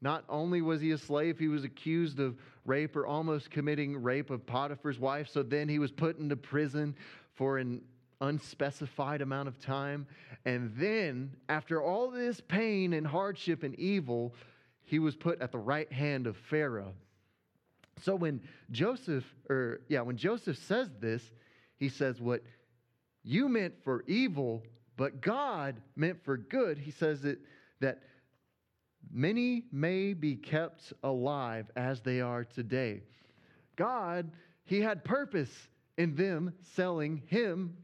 Not 0.01 0.23
only 0.29 0.61
was 0.61 0.79
he 0.81 0.91
a 0.91 0.97
slave, 0.97 1.37
he 1.37 1.49
was 1.49 1.65
accused 1.65 2.19
of 2.19 2.37
rape 2.69 2.95
or 2.95 3.05
almost 3.05 3.51
committing 3.51 4.01
rape 4.01 4.29
of 4.29 4.45
Potiphar's 4.45 4.99
wife. 4.99 5.27
So 5.27 5.43
then 5.43 5.67
he 5.67 5.79
was 5.79 5.91
put 5.91 6.17
into 6.19 6.37
prison 6.37 6.95
for 7.33 7.57
an 7.57 7.81
unspecified 8.21 9.21
amount 9.21 9.49
of 9.49 9.59
time. 9.59 10.07
And 10.45 10.71
then, 10.77 11.35
after 11.49 11.81
all 11.81 12.09
this 12.09 12.39
pain 12.39 12.93
and 12.93 13.05
hardship 13.05 13.63
and 13.63 13.77
evil, 13.77 14.33
he 14.85 14.99
was 14.99 15.15
put 15.15 15.41
at 15.41 15.51
the 15.51 15.57
right 15.57 15.91
hand 15.91 16.27
of 16.27 16.37
Pharaoh. 16.37 16.93
So 18.01 18.15
when 18.15 18.41
Joseph, 18.71 19.25
or 19.49 19.81
yeah, 19.89 20.01
when 20.01 20.15
Joseph 20.15 20.57
says 20.57 20.89
this, 20.99 21.21
he 21.77 21.89
says, 21.89 22.21
What 22.21 22.43
you 23.23 23.49
meant 23.49 23.73
for 23.83 24.03
evil, 24.07 24.63
but 24.95 25.21
God 25.21 25.81
meant 25.95 26.23
for 26.23 26.37
good. 26.37 26.77
He 26.77 26.91
says 26.91 27.21
that, 27.21 27.39
that 27.81 27.99
many 29.11 29.65
may 29.71 30.13
be 30.13 30.35
kept 30.35 30.93
alive 31.03 31.69
as 31.75 32.01
they 32.01 32.21
are 32.21 32.43
today. 32.43 33.03
God, 33.75 34.31
He 34.65 34.81
had 34.81 35.03
purpose 35.03 35.51
in 35.97 36.15
them 36.15 36.53
selling 36.61 37.23
Him 37.27 37.75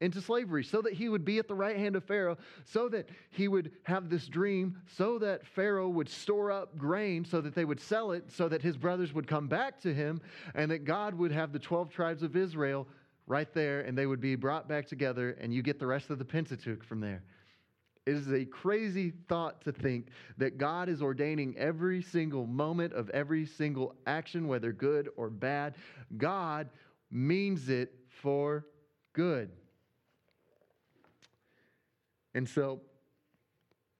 into 0.00 0.20
slavery 0.20 0.62
so 0.62 0.82
that 0.82 0.92
he 0.92 1.08
would 1.08 1.24
be 1.24 1.38
at 1.38 1.48
the 1.48 1.54
right 1.54 1.76
hand 1.76 1.96
of 1.96 2.04
Pharaoh, 2.04 2.36
so 2.64 2.88
that 2.88 3.08
he 3.30 3.48
would 3.48 3.72
have 3.84 4.10
this 4.10 4.26
dream, 4.28 4.76
so 4.86 5.18
that 5.18 5.46
Pharaoh 5.46 5.88
would 5.88 6.08
store 6.08 6.52
up 6.52 6.76
grain, 6.76 7.24
so 7.24 7.40
that 7.40 7.54
they 7.54 7.64
would 7.64 7.80
sell 7.80 8.12
it, 8.12 8.30
so 8.30 8.48
that 8.48 8.62
his 8.62 8.76
brothers 8.76 9.14
would 9.14 9.26
come 9.26 9.48
back 9.48 9.80
to 9.80 9.94
him, 9.94 10.20
and 10.54 10.70
that 10.70 10.84
God 10.84 11.14
would 11.14 11.32
have 11.32 11.52
the 11.52 11.58
12 11.58 11.90
tribes 11.90 12.22
of 12.22 12.36
Israel 12.36 12.86
right 13.26 13.52
there, 13.54 13.80
and 13.80 13.96
they 13.96 14.06
would 14.06 14.20
be 14.20 14.36
brought 14.36 14.68
back 14.68 14.86
together, 14.86 15.36
and 15.40 15.52
you 15.52 15.62
get 15.62 15.78
the 15.78 15.86
rest 15.86 16.10
of 16.10 16.18
the 16.18 16.24
Pentateuch 16.24 16.84
from 16.84 17.00
there. 17.00 17.22
It 18.06 18.14
is 18.14 18.32
a 18.32 18.44
crazy 18.44 19.12
thought 19.28 19.60
to 19.62 19.72
think 19.72 20.06
that 20.38 20.58
God 20.58 20.88
is 20.88 21.02
ordaining 21.02 21.56
every 21.58 22.00
single 22.00 22.46
moment 22.46 22.92
of 22.92 23.10
every 23.10 23.44
single 23.44 23.96
action, 24.06 24.46
whether 24.46 24.72
good 24.72 25.08
or 25.16 25.28
bad. 25.28 25.74
God 26.16 26.70
means 27.10 27.68
it 27.68 27.92
for 28.08 28.64
good. 29.12 29.50
And 32.36 32.48
so, 32.48 32.80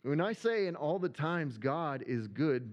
when 0.02 0.20
I 0.20 0.34
say 0.34 0.68
in 0.68 0.76
all 0.76 1.00
the 1.00 1.08
times 1.08 1.58
God 1.58 2.04
is 2.06 2.28
good, 2.28 2.72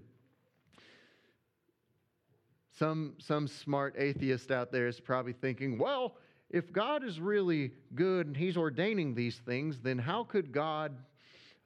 some, 2.77 3.15
some 3.17 3.47
smart 3.47 3.95
atheist 3.97 4.51
out 4.51 4.71
there 4.71 4.87
is 4.87 4.99
probably 4.99 5.33
thinking, 5.33 5.79
well, 5.79 6.17
if 6.51 6.71
God 6.71 7.03
is 7.03 7.19
really 7.19 7.71
good 7.95 8.27
and 8.27 8.37
he's 8.37 8.55
ordaining 8.55 9.15
these 9.15 9.37
things, 9.37 9.79
then 9.79 9.97
how 9.97 10.23
could 10.23 10.51
God 10.51 10.95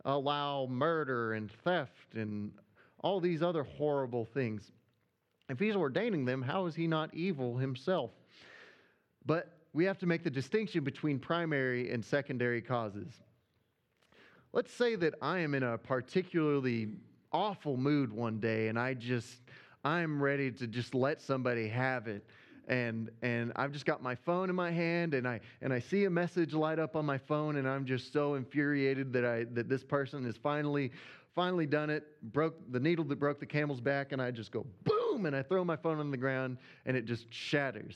allow 0.07 0.65
murder 0.67 1.33
and 1.33 1.51
theft 1.51 2.15
and 2.15 2.51
all 2.99 3.19
these 3.19 3.43
other 3.43 3.63
horrible 3.63 4.25
things? 4.25 4.71
If 5.49 5.59
he's 5.59 5.75
ordaining 5.75 6.25
them, 6.25 6.41
how 6.41 6.65
is 6.65 6.75
he 6.75 6.87
not 6.87 7.13
evil 7.13 7.57
himself? 7.57 8.11
But 9.25 9.57
we 9.73 9.85
have 9.85 9.99
to 9.99 10.05
make 10.05 10.23
the 10.23 10.29
distinction 10.29 10.83
between 10.83 11.19
primary 11.19 11.91
and 11.91 12.03
secondary 12.03 12.61
causes. 12.61 13.13
Let's 14.53 14.73
say 14.73 14.95
that 14.95 15.13
I 15.21 15.39
am 15.39 15.53
in 15.53 15.63
a 15.63 15.77
particularly 15.77 16.89
awful 17.31 17.77
mood 17.77 18.11
one 18.11 18.39
day 18.39 18.69
and 18.69 18.79
I 18.79 18.93
just, 18.93 19.37
I'm 19.83 20.21
ready 20.21 20.51
to 20.51 20.67
just 20.67 20.95
let 20.95 21.21
somebody 21.21 21.67
have 21.67 22.07
it. 22.07 22.25
And, 22.67 23.09
and 23.21 23.53
I've 23.55 23.71
just 23.71 23.85
got 23.85 24.03
my 24.03 24.15
phone 24.15 24.49
in 24.49 24.55
my 24.55 24.71
hand 24.71 25.13
and 25.13 25.25
I, 25.25 25.39
and 25.61 25.71
I 25.71 25.79
see 25.79 26.03
a 26.03 26.09
message 26.09 26.53
light 26.53 26.79
up 26.79 26.97
on 26.97 27.05
my 27.05 27.17
phone 27.17 27.55
and 27.55 27.67
I'm 27.67 27.85
just 27.85 28.11
so 28.11 28.35
infuriated 28.35 29.13
that, 29.13 29.23
I, 29.23 29.45
that 29.53 29.69
this 29.69 29.85
person 29.85 30.25
has 30.25 30.35
finally, 30.35 30.91
finally 31.33 31.65
done 31.65 31.89
it, 31.89 32.03
broke 32.33 32.55
the 32.71 32.79
needle 32.79 33.05
that 33.05 33.19
broke 33.19 33.39
the 33.39 33.45
camel's 33.45 33.79
back, 33.79 34.11
and 34.11 34.21
I 34.21 34.31
just 34.31 34.51
go 34.51 34.65
boom 34.83 35.25
and 35.25 35.35
I 35.35 35.43
throw 35.43 35.63
my 35.63 35.77
phone 35.77 35.99
on 35.99 36.11
the 36.11 36.17
ground 36.17 36.57
and 36.85 36.97
it 36.97 37.05
just 37.05 37.33
shatters. 37.33 37.95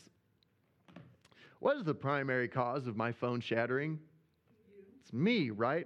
What 1.60 1.76
is 1.76 1.84
the 1.84 1.94
primary 1.94 2.48
cause 2.48 2.88
of 2.88 2.96
my 2.96 3.12
phone 3.12 3.42
shattering? 3.42 4.00
It's 5.02 5.12
me, 5.12 5.50
right? 5.50 5.86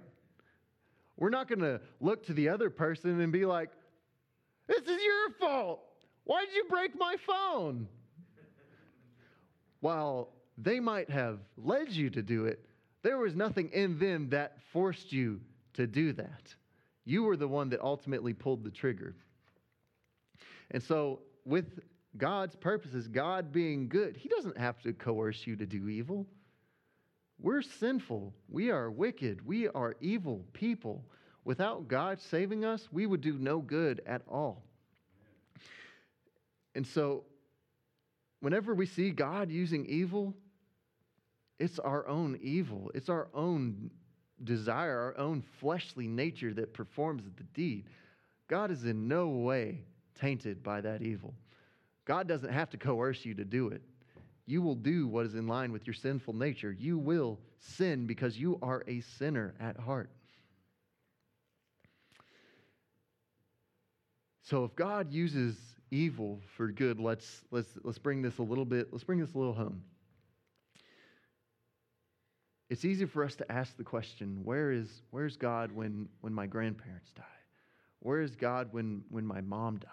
We're 1.16 1.30
not 1.30 1.48
going 1.48 1.60
to 1.60 1.80
look 2.00 2.24
to 2.26 2.32
the 2.34 2.48
other 2.48 2.70
person 2.70 3.20
and 3.20 3.32
be 3.32 3.46
like, 3.46 3.70
this 4.68 4.82
is 4.82 5.02
your 5.02 5.30
fault. 5.40 5.80
Why 6.24 6.44
did 6.44 6.54
you 6.54 6.64
break 6.68 6.96
my 6.98 7.16
phone? 7.26 7.88
While 9.86 10.30
they 10.58 10.80
might 10.80 11.08
have 11.10 11.38
led 11.56 11.92
you 11.92 12.10
to 12.10 12.20
do 12.20 12.46
it, 12.46 12.58
there 13.04 13.18
was 13.18 13.36
nothing 13.36 13.70
in 13.72 14.00
them 14.00 14.30
that 14.30 14.58
forced 14.72 15.12
you 15.12 15.40
to 15.74 15.86
do 15.86 16.12
that. 16.14 16.52
You 17.04 17.22
were 17.22 17.36
the 17.36 17.46
one 17.46 17.68
that 17.68 17.80
ultimately 17.80 18.32
pulled 18.32 18.64
the 18.64 18.70
trigger. 18.72 19.14
And 20.72 20.82
so, 20.82 21.20
with 21.44 21.78
God's 22.16 22.56
purposes, 22.56 23.06
God 23.06 23.52
being 23.52 23.88
good, 23.88 24.16
He 24.16 24.28
doesn't 24.28 24.58
have 24.58 24.82
to 24.82 24.92
coerce 24.92 25.46
you 25.46 25.54
to 25.54 25.66
do 25.66 25.88
evil. 25.88 26.26
We're 27.40 27.62
sinful. 27.62 28.34
We 28.48 28.72
are 28.72 28.90
wicked. 28.90 29.46
We 29.46 29.68
are 29.68 29.94
evil 30.00 30.44
people. 30.52 31.04
Without 31.44 31.86
God 31.86 32.20
saving 32.20 32.64
us, 32.64 32.88
we 32.90 33.06
would 33.06 33.20
do 33.20 33.38
no 33.38 33.60
good 33.60 34.02
at 34.04 34.22
all. 34.26 34.64
And 36.74 36.84
so, 36.84 37.22
whenever 38.40 38.74
we 38.74 38.86
see 38.86 39.10
God 39.10 39.50
using 39.50 39.86
evil, 39.86 40.34
it's 41.58 41.78
our 41.78 42.06
own 42.06 42.38
evil. 42.42 42.90
It's 42.94 43.08
our 43.08 43.28
own 43.34 43.90
desire, 44.44 44.98
our 44.98 45.18
own 45.18 45.42
fleshly 45.60 46.06
nature 46.06 46.52
that 46.54 46.74
performs 46.74 47.22
the 47.24 47.44
deed. 47.54 47.88
God 48.48 48.70
is 48.70 48.84
in 48.84 49.08
no 49.08 49.28
way 49.28 49.82
tainted 50.20 50.62
by 50.62 50.80
that 50.82 51.02
evil. 51.02 51.34
God 52.04 52.28
doesn't 52.28 52.52
have 52.52 52.70
to 52.70 52.76
coerce 52.76 53.24
you 53.24 53.34
to 53.34 53.44
do 53.44 53.68
it 53.68 53.82
you 54.46 54.62
will 54.62 54.76
do 54.76 55.08
what 55.08 55.26
is 55.26 55.34
in 55.34 55.48
line 55.48 55.72
with 55.72 55.86
your 55.86 55.94
sinful 55.94 56.34
nature. 56.34 56.70
You 56.72 56.98
will 56.98 57.38
sin 57.58 58.06
because 58.06 58.38
you 58.38 58.58
are 58.62 58.84
a 58.86 59.00
sinner 59.00 59.54
at 59.60 59.76
heart. 59.76 60.08
So 64.42 64.64
if 64.64 64.76
God 64.76 65.12
uses 65.12 65.56
evil 65.90 66.40
for 66.56 66.68
good, 66.68 66.98
let's, 66.98 67.42
let's, 67.50 67.68
let's 67.82 67.98
bring 67.98 68.22
this 68.22 68.38
a 68.38 68.42
little 68.42 68.64
bit, 68.64 68.88
let's 68.92 69.04
bring 69.04 69.20
this 69.20 69.34
a 69.34 69.38
little 69.38 69.54
home. 69.54 69.82
It's 72.68 72.84
easy 72.84 73.04
for 73.04 73.24
us 73.24 73.36
to 73.36 73.52
ask 73.52 73.76
the 73.76 73.84
question, 73.84 74.40
where 74.42 74.72
is, 74.72 75.02
where's 75.10 75.36
God 75.36 75.70
when, 75.70 76.08
when 76.20 76.34
my 76.34 76.46
grandparents 76.46 77.12
die? 77.12 77.22
Where 78.00 78.20
is 78.20 78.34
God 78.34 78.68
when, 78.72 79.02
when 79.08 79.24
my 79.24 79.40
mom 79.40 79.78
dies? 79.78 79.90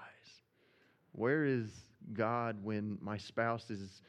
Where 1.11 1.45
is 1.45 1.69
God 2.13 2.57
when 2.63 2.97
my 2.99 3.17
spouse 3.17 3.69
is 3.69 4.01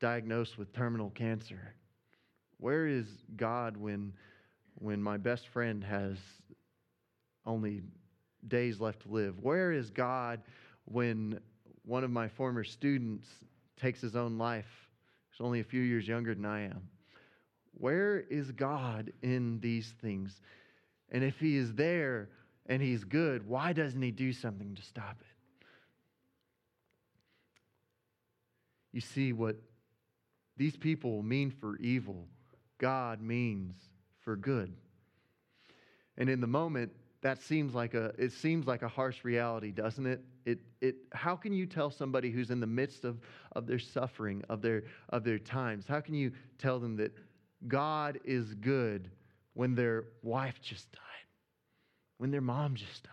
diagnosed 0.00 0.56
with 0.58 0.72
terminal 0.72 1.10
cancer? 1.10 1.74
Where 2.58 2.86
is 2.86 3.06
God 3.36 3.76
when, 3.76 4.12
when 4.76 5.02
my 5.02 5.16
best 5.16 5.48
friend 5.48 5.82
has 5.82 6.16
only 7.44 7.82
days 8.46 8.80
left 8.80 9.02
to 9.02 9.08
live? 9.08 9.40
Where 9.40 9.72
is 9.72 9.90
God 9.90 10.40
when 10.84 11.40
one 11.84 12.04
of 12.04 12.10
my 12.10 12.28
former 12.28 12.64
students 12.64 13.28
takes 13.80 14.00
his 14.00 14.16
own 14.16 14.38
life? 14.38 14.88
He's 15.30 15.44
only 15.44 15.60
a 15.60 15.64
few 15.64 15.82
years 15.82 16.06
younger 16.06 16.34
than 16.34 16.44
I 16.44 16.64
am. 16.64 16.88
Where 17.72 18.20
is 18.20 18.52
God 18.52 19.12
in 19.22 19.58
these 19.60 19.94
things? 20.00 20.40
And 21.10 21.24
if 21.24 21.38
he 21.38 21.56
is 21.56 21.74
there 21.74 22.28
and 22.66 22.80
he's 22.80 23.04
good, 23.04 23.46
why 23.46 23.72
doesn't 23.72 24.00
he 24.00 24.10
do 24.10 24.32
something 24.32 24.74
to 24.74 24.82
stop 24.82 25.16
it? 25.20 25.26
You 28.92 29.00
see, 29.00 29.32
what 29.32 29.56
these 30.56 30.76
people 30.76 31.22
mean 31.22 31.50
for 31.50 31.76
evil, 31.78 32.28
God 32.78 33.20
means 33.20 33.74
for 34.20 34.36
good. 34.36 34.72
And 36.16 36.30
in 36.30 36.40
the 36.40 36.46
moment, 36.46 36.92
that 37.24 37.40
seems 37.40 37.74
like 37.74 37.94
a 37.94 38.12
it 38.18 38.32
seems 38.32 38.66
like 38.66 38.82
a 38.82 38.88
harsh 38.88 39.24
reality, 39.24 39.70
doesn't 39.70 40.06
it? 40.06 40.20
It 40.44 40.58
it 40.82 40.96
how 41.14 41.34
can 41.34 41.54
you 41.54 41.64
tell 41.64 41.90
somebody 41.90 42.30
who's 42.30 42.50
in 42.50 42.60
the 42.60 42.66
midst 42.66 43.02
of, 43.02 43.18
of 43.52 43.66
their 43.66 43.78
suffering, 43.78 44.44
of 44.50 44.60
their 44.60 44.84
of 45.08 45.24
their 45.24 45.38
times, 45.38 45.86
how 45.88 46.00
can 46.00 46.14
you 46.14 46.32
tell 46.58 46.78
them 46.78 46.96
that 46.96 47.16
God 47.66 48.20
is 48.26 48.52
good 48.52 49.10
when 49.54 49.74
their 49.74 50.04
wife 50.22 50.60
just 50.60 50.92
died, 50.92 51.00
when 52.18 52.30
their 52.30 52.42
mom 52.42 52.74
just 52.74 53.02
died, 53.02 53.12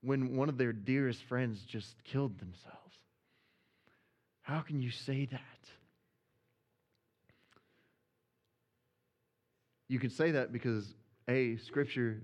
when 0.00 0.36
one 0.36 0.48
of 0.48 0.58
their 0.58 0.72
dearest 0.72 1.24
friends 1.24 1.60
just 1.64 2.04
killed 2.04 2.38
themselves? 2.38 2.78
How 4.42 4.60
can 4.60 4.80
you 4.80 4.92
say 4.92 5.26
that? 5.26 5.40
You 9.94 10.00
can 10.00 10.10
say 10.10 10.32
that 10.32 10.52
because, 10.52 10.92
A, 11.28 11.54
Scripture 11.58 12.20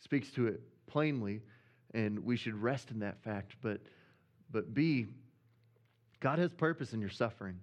speaks 0.00 0.32
to 0.32 0.48
it 0.48 0.60
plainly, 0.88 1.40
and 1.94 2.18
we 2.24 2.36
should 2.36 2.60
rest 2.60 2.90
in 2.90 2.98
that 2.98 3.22
fact. 3.22 3.54
But, 3.62 3.80
but 4.50 4.74
B, 4.74 5.06
God 6.18 6.40
has 6.40 6.50
purpose 6.50 6.94
in 6.94 7.00
your 7.00 7.10
suffering. 7.10 7.60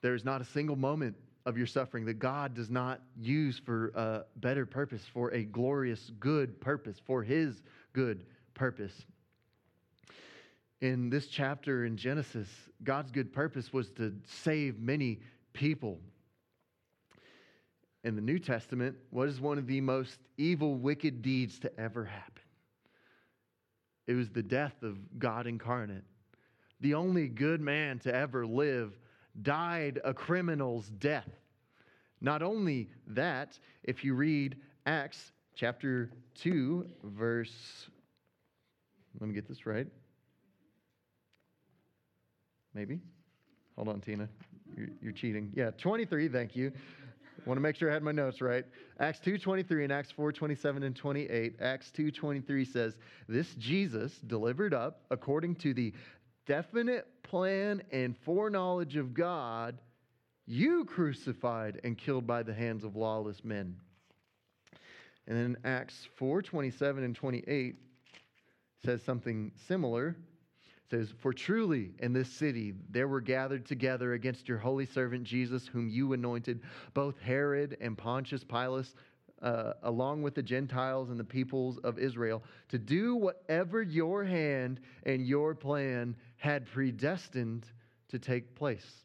There 0.00 0.14
is 0.14 0.24
not 0.24 0.40
a 0.40 0.46
single 0.46 0.76
moment 0.76 1.14
of 1.44 1.58
your 1.58 1.66
suffering 1.66 2.06
that 2.06 2.18
God 2.18 2.54
does 2.54 2.70
not 2.70 3.02
use 3.20 3.60
for 3.62 3.88
a 3.88 4.24
better 4.36 4.64
purpose, 4.64 5.02
for 5.12 5.28
a 5.34 5.44
glorious, 5.44 6.10
good 6.18 6.58
purpose, 6.58 6.96
for 7.04 7.22
His 7.22 7.60
good 7.92 8.24
purpose 8.54 8.94
in 10.80 11.10
this 11.10 11.26
chapter 11.26 11.84
in 11.84 11.96
Genesis, 11.96 12.48
God's 12.84 13.10
good 13.10 13.32
purpose 13.32 13.72
was 13.72 13.90
to 13.92 14.14
save 14.24 14.78
many 14.78 15.20
people. 15.52 16.00
In 18.06 18.14
the 18.14 18.22
New 18.22 18.38
Testament, 18.38 18.94
was 19.10 19.40
one 19.40 19.58
of 19.58 19.66
the 19.66 19.80
most 19.80 20.20
evil, 20.38 20.76
wicked 20.76 21.22
deeds 21.22 21.58
to 21.58 21.80
ever 21.80 22.04
happen? 22.04 22.44
It 24.06 24.14
was 24.14 24.30
the 24.30 24.44
death 24.44 24.80
of 24.84 24.96
God 25.18 25.48
incarnate. 25.48 26.04
The 26.80 26.94
only 26.94 27.26
good 27.26 27.60
man 27.60 27.98
to 28.00 28.14
ever 28.14 28.46
live 28.46 28.96
died 29.42 30.00
a 30.04 30.14
criminal's 30.14 30.86
death. 30.86 31.28
Not 32.20 32.44
only 32.44 32.90
that, 33.08 33.58
if 33.82 34.04
you 34.04 34.14
read 34.14 34.54
Acts 34.86 35.32
chapter 35.56 36.12
2, 36.36 36.86
verse, 37.02 37.88
let 39.18 39.28
me 39.28 39.34
get 39.34 39.48
this 39.48 39.66
right. 39.66 39.88
Maybe. 42.72 43.00
Hold 43.74 43.88
on, 43.88 44.00
Tina. 44.00 44.28
You're, 44.76 44.90
you're 45.02 45.12
cheating. 45.12 45.50
Yeah, 45.56 45.72
23, 45.72 46.28
thank 46.28 46.54
you. 46.54 46.70
Want 47.46 47.58
to 47.58 47.62
make 47.62 47.76
sure 47.76 47.88
I 47.88 47.94
had 47.94 48.02
my 48.02 48.12
notes 48.12 48.40
right. 48.40 48.64
Acts 48.98 49.20
2:23 49.20 49.84
and 49.84 49.92
Acts 49.92 50.12
4:27 50.12 50.82
and 50.82 50.96
28. 50.96 51.56
Acts 51.60 51.90
2:23 51.92 52.64
says, 52.64 52.98
"This 53.28 53.54
Jesus 53.54 54.18
delivered 54.20 54.74
up 54.74 55.06
according 55.10 55.54
to 55.56 55.72
the 55.72 55.94
definite 56.46 57.06
plan 57.22 57.82
and 57.92 58.16
foreknowledge 58.18 58.96
of 58.96 59.14
God, 59.14 59.80
you 60.46 60.84
crucified 60.84 61.80
and 61.84 61.96
killed 61.96 62.26
by 62.26 62.42
the 62.42 62.54
hands 62.54 62.84
of 62.84 62.96
lawless 62.96 63.44
men." 63.44 63.76
And 65.28 65.36
then 65.36 65.56
Acts 65.64 66.08
4:27 66.16 67.04
and 67.04 67.14
28 67.14 67.76
says 68.84 69.02
something 69.02 69.52
similar 69.66 70.16
says, 70.90 71.12
For 71.18 71.32
truly 71.32 71.92
in 71.98 72.12
this 72.12 72.30
city 72.30 72.74
there 72.90 73.08
were 73.08 73.20
gathered 73.20 73.66
together 73.66 74.14
against 74.14 74.48
your 74.48 74.58
holy 74.58 74.86
servant 74.86 75.24
Jesus, 75.24 75.66
whom 75.66 75.88
you 75.88 76.12
anointed, 76.12 76.60
both 76.94 77.18
Herod 77.20 77.76
and 77.80 77.96
Pontius 77.96 78.44
Pilate, 78.44 78.94
uh, 79.42 79.74
along 79.82 80.22
with 80.22 80.34
the 80.34 80.42
Gentiles 80.42 81.10
and 81.10 81.20
the 81.20 81.24
peoples 81.24 81.78
of 81.78 81.98
Israel, 81.98 82.42
to 82.68 82.78
do 82.78 83.16
whatever 83.16 83.82
your 83.82 84.24
hand 84.24 84.80
and 85.04 85.26
your 85.26 85.54
plan 85.54 86.16
had 86.36 86.66
predestined 86.66 87.66
to 88.08 88.18
take 88.18 88.54
place. 88.54 89.04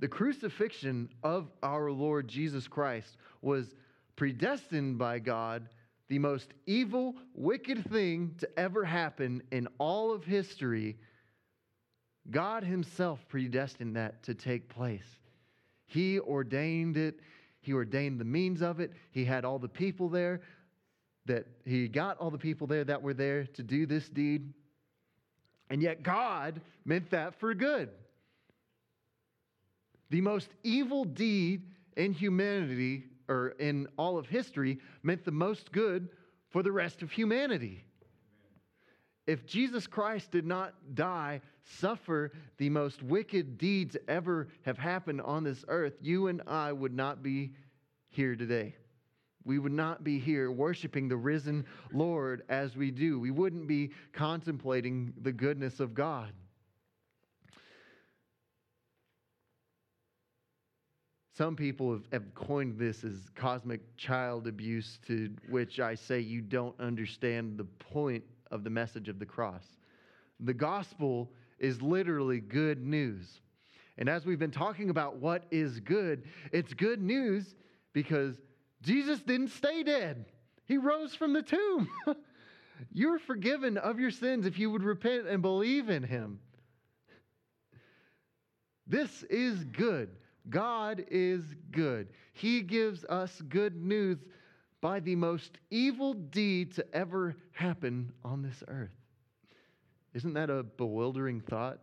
The 0.00 0.08
crucifixion 0.08 1.08
of 1.22 1.50
our 1.62 1.90
Lord 1.90 2.28
Jesus 2.28 2.68
Christ 2.68 3.16
was 3.42 3.74
predestined 4.14 4.98
by 4.98 5.18
God 5.18 5.68
the 6.08 6.18
most 6.18 6.54
evil, 6.66 7.14
wicked 7.34 7.84
thing 7.90 8.34
to 8.38 8.58
ever 8.58 8.84
happen 8.84 9.42
in 9.52 9.68
all 9.78 10.12
of 10.12 10.24
history, 10.24 10.96
God 12.30 12.64
Himself 12.64 13.26
predestined 13.28 13.96
that 13.96 14.22
to 14.24 14.34
take 14.34 14.68
place. 14.68 15.18
He 15.86 16.18
ordained 16.18 16.96
it, 16.96 17.20
He 17.60 17.72
ordained 17.72 18.18
the 18.18 18.24
means 18.24 18.62
of 18.62 18.80
it, 18.80 18.92
He 19.10 19.24
had 19.24 19.44
all 19.44 19.58
the 19.58 19.68
people 19.68 20.08
there, 20.08 20.40
that 21.26 21.46
He 21.64 21.88
got 21.88 22.18
all 22.18 22.30
the 22.30 22.38
people 22.38 22.66
there 22.66 22.84
that 22.84 23.02
were 23.02 23.14
there 23.14 23.44
to 23.44 23.62
do 23.62 23.84
this 23.86 24.08
deed. 24.08 24.52
And 25.70 25.82
yet, 25.82 26.02
God 26.02 26.62
meant 26.86 27.10
that 27.10 27.38
for 27.38 27.52
good. 27.52 27.90
The 30.08 30.22
most 30.22 30.48
evil 30.64 31.04
deed 31.04 31.66
in 31.98 32.14
humanity 32.14 33.04
or 33.28 33.54
in 33.58 33.86
all 33.96 34.18
of 34.18 34.26
history 34.26 34.78
meant 35.02 35.24
the 35.24 35.30
most 35.30 35.72
good 35.72 36.08
for 36.50 36.62
the 36.62 36.72
rest 36.72 37.02
of 37.02 37.10
humanity. 37.10 37.84
If 39.26 39.44
Jesus 39.44 39.86
Christ 39.86 40.30
did 40.30 40.46
not 40.46 40.74
die, 40.94 41.42
suffer 41.62 42.32
the 42.56 42.70
most 42.70 43.02
wicked 43.02 43.58
deeds 43.58 43.94
ever 44.08 44.48
have 44.62 44.78
happened 44.78 45.20
on 45.20 45.44
this 45.44 45.64
earth, 45.68 45.92
you 46.00 46.28
and 46.28 46.40
I 46.46 46.72
would 46.72 46.94
not 46.94 47.22
be 47.22 47.52
here 48.08 48.34
today. 48.34 48.74
We 49.44 49.58
would 49.58 49.72
not 49.72 50.02
be 50.02 50.18
here 50.18 50.50
worshiping 50.50 51.08
the 51.08 51.16
risen 51.16 51.66
Lord 51.92 52.42
as 52.48 52.76
we 52.76 52.90
do. 52.90 53.20
We 53.20 53.30
wouldn't 53.30 53.66
be 53.66 53.90
contemplating 54.12 55.12
the 55.20 55.32
goodness 55.32 55.78
of 55.78 55.94
God. 55.94 56.32
Some 61.38 61.54
people 61.54 61.92
have, 61.92 62.02
have, 62.10 62.34
coined 62.34 62.80
this 62.80 63.04
as 63.04 63.30
cosmic 63.36 63.96
child 63.96 64.48
abuse, 64.48 64.98
to 65.06 65.30
which 65.48 65.78
I 65.78 65.94
say 65.94 66.18
you 66.18 66.40
don't 66.40 66.74
understand 66.80 67.56
the 67.56 67.64
point 67.64 68.24
of 68.50 68.64
the 68.64 68.70
message 68.70 69.08
of 69.08 69.20
the 69.20 69.24
cross. 69.24 69.62
The 70.40 70.52
gospel 70.52 71.30
is 71.60 71.80
literally 71.80 72.40
good 72.40 72.84
news. 72.84 73.40
And 73.98 74.08
as 74.08 74.26
we've 74.26 74.40
been 74.40 74.50
talking 74.50 74.90
about 74.90 75.18
what 75.18 75.44
is 75.52 75.78
good, 75.78 76.24
it's 76.50 76.74
good 76.74 77.00
news 77.00 77.54
because 77.92 78.34
Jesus 78.82 79.20
didn't 79.20 79.50
stay 79.50 79.84
dead, 79.84 80.24
He 80.64 80.76
rose 80.76 81.14
from 81.14 81.34
the 81.34 81.42
tomb. 81.42 81.88
You're 82.92 83.20
forgiven 83.20 83.76
of 83.76 84.00
your 84.00 84.10
sins 84.10 84.44
if 84.44 84.58
you 84.58 84.72
would 84.72 84.82
repent 84.82 85.28
and 85.28 85.40
believe 85.40 85.88
in 85.88 86.02
Him. 86.02 86.40
This 88.88 89.22
is 89.30 89.62
good. 89.62 90.10
God 90.50 91.04
is 91.10 91.44
good. 91.70 92.08
He 92.32 92.62
gives 92.62 93.04
us 93.04 93.42
good 93.48 93.76
news 93.76 94.18
by 94.80 95.00
the 95.00 95.16
most 95.16 95.58
evil 95.70 96.14
deed 96.14 96.74
to 96.76 96.86
ever 96.94 97.36
happen 97.52 98.12
on 98.24 98.42
this 98.42 98.62
earth. 98.68 98.90
Isn't 100.14 100.34
that 100.34 100.50
a 100.50 100.62
bewildering 100.62 101.40
thought? 101.40 101.78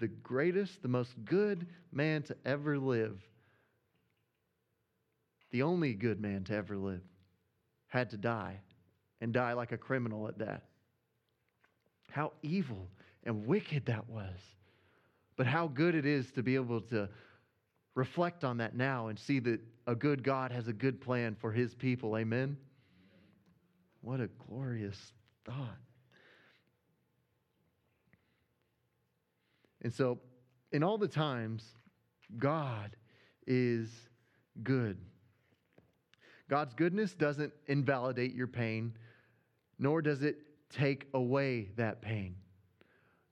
The 0.00 0.08
greatest, 0.08 0.82
the 0.82 0.88
most 0.88 1.12
good 1.24 1.66
man 1.92 2.22
to 2.24 2.36
ever 2.44 2.78
live, 2.78 3.22
the 5.52 5.62
only 5.62 5.94
good 5.94 6.20
man 6.20 6.44
to 6.44 6.54
ever 6.54 6.76
live, 6.76 7.02
had 7.86 8.10
to 8.10 8.16
die 8.16 8.58
and 9.20 9.32
die 9.32 9.52
like 9.52 9.72
a 9.72 9.78
criminal 9.78 10.26
at 10.26 10.38
that. 10.38 10.64
How 12.10 12.32
evil 12.42 12.88
and 13.22 13.46
wicked 13.46 13.86
that 13.86 14.08
was 14.08 14.36
but 15.36 15.46
how 15.46 15.66
good 15.68 15.94
it 15.94 16.06
is 16.06 16.30
to 16.32 16.42
be 16.42 16.54
able 16.54 16.80
to 16.80 17.08
reflect 17.94 18.44
on 18.44 18.58
that 18.58 18.76
now 18.76 19.08
and 19.08 19.18
see 19.18 19.38
that 19.40 19.60
a 19.86 19.94
good 19.94 20.22
God 20.22 20.50
has 20.50 20.68
a 20.68 20.72
good 20.72 21.00
plan 21.00 21.36
for 21.40 21.52
his 21.52 21.74
people. 21.74 22.16
Amen? 22.16 22.56
What 24.00 24.20
a 24.20 24.28
glorious 24.48 25.12
thought. 25.44 25.78
And 29.82 29.92
so, 29.92 30.18
in 30.72 30.82
all 30.82 30.98
the 30.98 31.08
times, 31.08 31.64
God 32.38 32.96
is 33.46 33.90
good. 34.62 34.96
God's 36.48 36.74
goodness 36.74 37.14
doesn't 37.14 37.52
invalidate 37.66 38.34
your 38.34 38.46
pain, 38.46 38.96
nor 39.78 40.02
does 40.02 40.22
it 40.22 40.36
take 40.70 41.08
away 41.14 41.68
that 41.76 42.02
pain. 42.02 42.36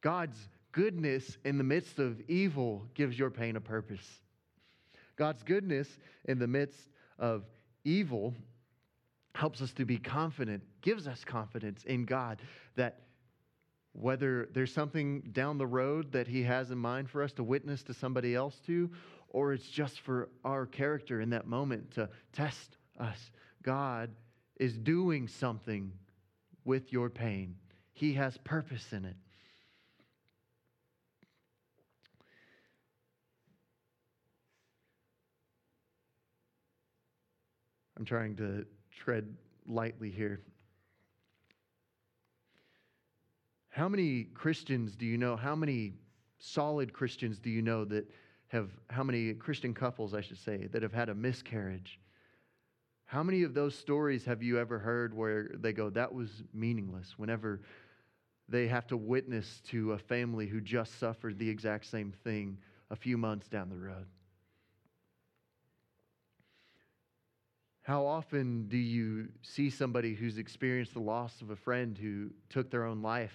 God's 0.03 0.49
goodness 0.73 1.39
in 1.45 1.59
the 1.59 1.65
midst 1.65 1.99
of 1.99 2.21
evil 2.29 2.87
gives 2.95 3.19
your 3.19 3.31
pain 3.31 3.57
a 3.57 3.61
purpose. 3.61 4.21
God's 5.17 5.43
goodness 5.43 5.89
in 6.25 6.39
the 6.39 6.47
midst 6.47 6.89
of 7.19 7.45
evil 7.85 8.35
helps 9.35 9.63
us 9.63 9.73
to 9.75 9.85
be 9.85 9.99
confident, 9.99 10.63
gives 10.81 11.07
us 11.07 11.25
confidence 11.25 11.85
in 11.85 12.05
God 12.05 12.41
that 12.77 13.01
whether 13.93 14.49
there's 14.53 14.73
something 14.73 15.21
down 15.33 15.59
the 15.59 15.67
road 15.67 16.13
that 16.13 16.27
He 16.27 16.43
has 16.43 16.71
in 16.71 16.79
mind 16.79 17.11
for 17.11 17.23
us 17.23 17.33
to 17.33 17.45
witness 17.45 17.83
to 17.85 17.95
somebody 17.95 18.35
else 18.35 18.59
to, 18.67 18.91
or 19.29 19.53
it's 19.53 19.69
just 19.69 20.01
for 20.01 20.29
our 20.45 20.67
character 20.67 21.21
in 21.21 21.31
that 21.31 21.47
moment 21.47 21.93
to 21.93 22.09
test 22.33 22.77
us, 22.99 23.31
God 23.63 24.11
is 24.57 24.77
doing 24.79 25.29
something 25.29 25.93
with 26.65 26.93
your 26.93 27.11
pain. 27.11 27.57
He 27.93 28.15
has 28.15 28.37
purpose 28.39 28.93
in 28.93 29.05
it. 29.05 29.17
I'm 38.03 38.07
trying 38.07 38.35
to 38.39 38.67
tread 38.91 39.33
lightly 39.65 40.11
here. 40.11 40.41
How 43.69 43.89
many 43.89 44.25
Christians 44.25 44.97
do 44.97 45.07
you 45.07 45.17
know? 45.17 45.37
How 45.37 45.55
many 45.55 45.93
solid 46.41 46.93
Christians 46.93 47.39
do 47.39 47.49
you 47.49 47.63
know 47.63 47.85
that 47.85 48.11
have, 48.49 48.71
how 48.91 49.05
many 49.05 49.35
Christian 49.35 49.73
couples, 49.73 50.15
I 50.15 50.21
should 50.21 50.39
say, 50.39 50.67
that 50.73 50.83
have 50.83 50.93
had 50.93 51.11
a 51.11 51.15
miscarriage? 51.15 52.01
How 53.05 53.23
many 53.23 53.45
of 53.45 53.55
those 53.55 53.79
stories 53.79 54.25
have 54.25 54.43
you 54.43 54.59
ever 54.59 54.81
heard 54.81 55.15
where 55.15 55.53
they 55.55 55.73
go, 55.73 55.89
that 55.91 56.13
was 56.13 56.43
meaningless, 56.53 57.15
whenever 57.19 57.61
they 58.49 58.67
have 58.67 58.89
to 58.89 58.97
witness 58.97 59.63
to 59.69 59.93
a 59.93 59.99
family 59.99 60.49
who 60.49 60.61
just 60.61 60.99
suffered 60.99 61.39
the 61.39 61.49
exact 61.49 61.87
same 61.87 62.13
thing 62.25 62.59
a 62.91 62.97
few 62.97 63.17
months 63.17 63.47
down 63.47 63.69
the 63.69 63.79
road? 63.79 64.07
How 67.83 68.07
often 68.07 68.69
do 68.69 68.77
you 68.77 69.29
see 69.43 69.69
somebody 69.69 70.15
who's 70.15 70.39
experienced 70.39 70.95
the 70.95 71.01
loss 71.01 71.41
of 71.43 71.51
a 71.51 71.57
friend 71.57 71.99
who 71.99 72.31
took 72.49 72.71
their 72.71 72.85
own 72.85 73.03
life? 73.03 73.35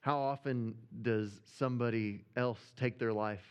How 0.00 0.18
often 0.18 0.74
does 1.02 1.30
somebody 1.58 2.24
else 2.34 2.60
take 2.76 2.98
their 2.98 3.12
life 3.12 3.44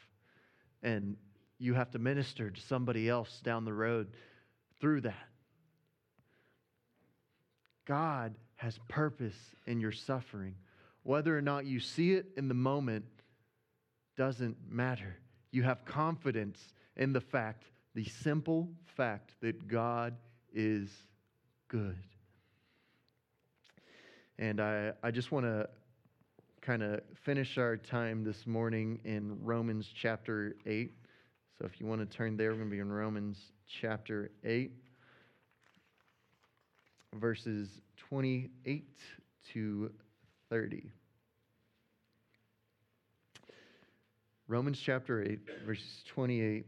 and 0.82 1.18
you 1.60 1.76
have 1.76 1.92
to 1.92 2.00
minister 2.00 2.50
to 2.50 2.62
somebody 2.62 3.08
else 3.08 3.42
down 3.44 3.64
the 3.64 3.74
road 3.74 4.08
through 4.82 5.02
that? 5.02 5.28
God 7.86 8.36
has 8.56 8.80
purpose 8.88 9.38
in 9.68 9.80
your 9.80 9.92
suffering. 9.92 10.56
Whether 11.04 11.38
or 11.38 11.42
not 11.42 11.66
you 11.66 11.80
see 11.80 12.14
it 12.14 12.26
in 12.36 12.48
the 12.48 12.54
moment, 12.56 13.06
doesn't 14.18 14.58
matter. 14.68 15.16
You 15.52 15.64
have 15.64 15.86
confidence 15.86 16.74
in 16.96 17.14
the 17.14 17.22
fact, 17.22 17.66
the 17.98 18.06
simple 18.22 18.70
fact, 18.96 19.32
that 19.42 19.68
God 19.68 20.14
is 20.54 20.88
good. 21.68 21.98
And 24.38 24.62
I, 24.62 24.92
I 25.02 25.10
just 25.10 25.32
want 25.32 25.48
to 25.48 25.68
kind 26.62 26.84
of 26.84 27.02
finish 27.26 27.58
our 27.58 27.76
time 27.76 28.24
this 28.24 28.46
morning 28.46 29.00
in 29.04 29.44
Romans 29.44 29.90
chapter 30.00 30.58
8. 30.68 30.92
So 31.58 31.66
if 31.66 31.82
you 31.82 31.88
want 31.88 32.02
to 32.02 32.18
turn 32.18 32.38
there, 32.38 32.52
we're 32.52 32.58
going 32.58 32.70
to 32.70 32.76
be 32.76 32.82
in 32.82 32.92
Romans 32.92 33.40
chapter 33.82 34.30
8, 34.44 34.72
verses 37.16 37.68
28 38.10 38.86
to 39.54 39.92
30. 40.52 40.92
Romans 44.48 44.80
chapter 44.80 45.24
8, 45.24 45.40
verses 45.66 46.04
28 46.14 46.68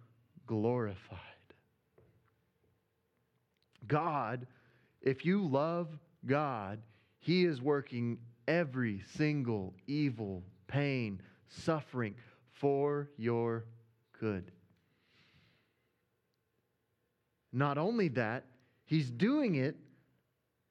glorified. 0.51 1.17
God, 3.87 4.47
if 5.01 5.23
you 5.23 5.47
love 5.47 5.87
God, 6.25 6.79
he 7.19 7.45
is 7.45 7.61
working 7.61 8.17
every 8.49 9.01
single 9.15 9.73
evil, 9.87 10.43
pain, 10.67 11.21
suffering 11.47 12.15
for 12.51 13.07
your 13.15 13.63
good. 14.19 14.51
Not 17.53 17.77
only 17.77 18.09
that, 18.09 18.43
He's 18.83 19.09
doing 19.09 19.55
it 19.55 19.77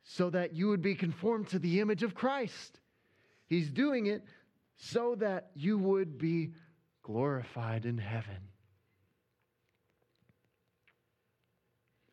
so 0.03 0.29
that 0.29 0.55
you 0.55 0.69
would 0.69 0.83
be 0.83 0.95
conformed 0.95 1.49
to 1.49 1.59
the 1.59 1.81
image 1.81 2.03
of 2.03 2.15
Christ. 2.15 2.81
He's 3.47 3.71
doing 3.71 4.05
it 4.09 4.25
so 4.77 5.15
that 5.15 5.53
you 5.55 5.79
would 5.79 6.19
be 6.19 6.51
glorified 7.03 7.87
in 7.87 7.97
heaven. 7.97 8.50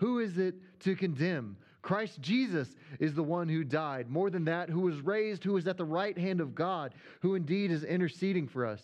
Who 0.00 0.18
is 0.18 0.38
it 0.38 0.54
to 0.80 0.96
condemn? 0.96 1.58
Christ 1.82 2.20
Jesus 2.20 2.74
is 2.98 3.14
the 3.14 3.22
one 3.22 3.48
who 3.50 3.64
died. 3.64 4.10
More 4.10 4.30
than 4.30 4.46
that, 4.46 4.70
who 4.70 4.80
was 4.80 5.00
raised, 5.02 5.44
who 5.44 5.56
is 5.58 5.66
at 5.66 5.76
the 5.76 5.84
right 5.84 6.16
hand 6.16 6.40
of 6.40 6.54
God, 6.54 6.94
who 7.20 7.34
indeed 7.34 7.70
is 7.70 7.84
interceding 7.84 8.48
for 8.48 8.64
us. 8.66 8.80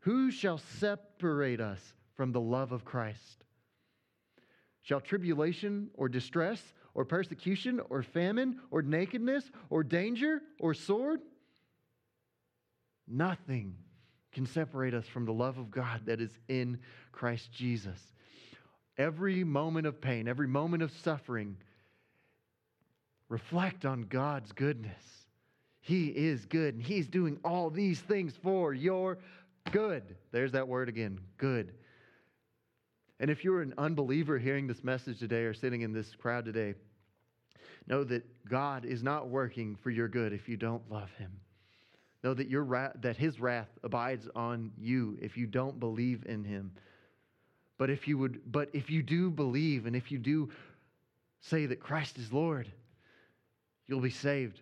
Who 0.00 0.32
shall 0.32 0.58
separate 0.58 1.60
us 1.60 1.80
from 2.14 2.32
the 2.32 2.40
love 2.40 2.72
of 2.72 2.84
Christ? 2.84 3.44
Shall 4.82 5.00
tribulation 5.00 5.90
or 5.94 6.08
distress 6.08 6.60
or 6.92 7.04
persecution 7.04 7.80
or 7.88 8.02
famine 8.02 8.58
or 8.72 8.82
nakedness 8.82 9.44
or 9.70 9.84
danger 9.84 10.40
or 10.58 10.74
sword? 10.74 11.20
Nothing 13.06 13.76
can 14.32 14.46
separate 14.46 14.94
us 14.94 15.06
from 15.06 15.24
the 15.24 15.32
love 15.32 15.58
of 15.58 15.70
God 15.70 16.06
that 16.06 16.20
is 16.20 16.36
in 16.48 16.80
Christ 17.12 17.52
Jesus. 17.52 18.00
Every 18.98 19.44
moment 19.44 19.86
of 19.86 20.00
pain, 20.00 20.28
every 20.28 20.48
moment 20.48 20.82
of 20.82 20.92
suffering, 21.02 21.56
reflect 23.28 23.84
on 23.84 24.02
God's 24.02 24.52
goodness. 24.52 25.02
He 25.80 26.08
is 26.08 26.44
good, 26.44 26.74
and 26.74 26.82
He's 26.82 27.08
doing 27.08 27.38
all 27.44 27.70
these 27.70 28.00
things 28.00 28.34
for 28.42 28.72
your 28.74 29.18
good. 29.70 30.16
There's 30.30 30.52
that 30.52 30.68
word 30.68 30.88
again 30.88 31.18
good. 31.38 31.72
And 33.18 33.30
if 33.30 33.44
you're 33.44 33.62
an 33.62 33.74
unbeliever 33.78 34.38
hearing 34.38 34.66
this 34.66 34.84
message 34.84 35.18
today 35.18 35.42
or 35.42 35.54
sitting 35.54 35.82
in 35.82 35.92
this 35.92 36.14
crowd 36.14 36.44
today, 36.44 36.74
know 37.86 38.04
that 38.04 38.24
God 38.48 38.84
is 38.84 39.02
not 39.02 39.28
working 39.28 39.76
for 39.76 39.90
your 39.90 40.08
good 40.08 40.32
if 40.32 40.48
you 40.48 40.56
don't 40.56 40.90
love 40.90 41.10
Him. 41.18 41.32
Know 42.22 42.34
that, 42.34 42.48
your 42.48 42.92
that 43.00 43.16
His 43.16 43.40
wrath 43.40 43.68
abides 43.82 44.28
on 44.34 44.72
you 44.78 45.16
if 45.20 45.36
you 45.36 45.46
don't 45.46 45.80
believe 45.80 46.24
in 46.26 46.44
Him. 46.44 46.72
But 47.82 47.90
if 47.90 48.06
you 48.06 48.16
would, 48.18 48.42
but 48.46 48.68
if 48.74 48.90
you 48.90 49.02
do 49.02 49.28
believe 49.28 49.86
and 49.86 49.96
if 49.96 50.12
you 50.12 50.18
do 50.18 50.50
say 51.40 51.66
that 51.66 51.80
Christ 51.80 52.16
is 52.16 52.32
Lord, 52.32 52.70
you'll 53.88 53.98
be 53.98 54.08
saved, 54.08 54.60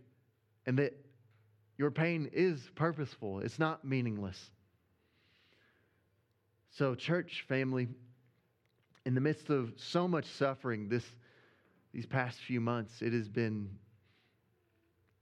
and 0.64 0.78
that 0.78 0.94
your 1.76 1.90
pain 1.90 2.30
is 2.33 2.59
purposeful. 2.76 3.40
It's 3.40 3.59
not 3.59 3.85
meaningless. 3.85 4.42
So, 6.70 6.94
church 6.94 7.44
family, 7.46 7.88
in 9.04 9.14
the 9.14 9.20
midst 9.20 9.50
of 9.50 9.74
so 9.76 10.09
much 10.09 10.24
suffering 10.24 10.88
this, 10.88 11.04
these 11.92 12.06
past 12.06 12.38
few 12.38 12.62
months, 12.62 13.02
it 13.02 13.12
has 13.12 13.28
been 13.28 13.68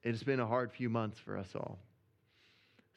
it 0.04 0.10
has 0.10 0.22
been 0.22 0.38
a 0.38 0.46
hard 0.46 0.70
few 0.70 0.88
months 0.88 1.18
for 1.18 1.36
us 1.36 1.48
all. 1.56 1.80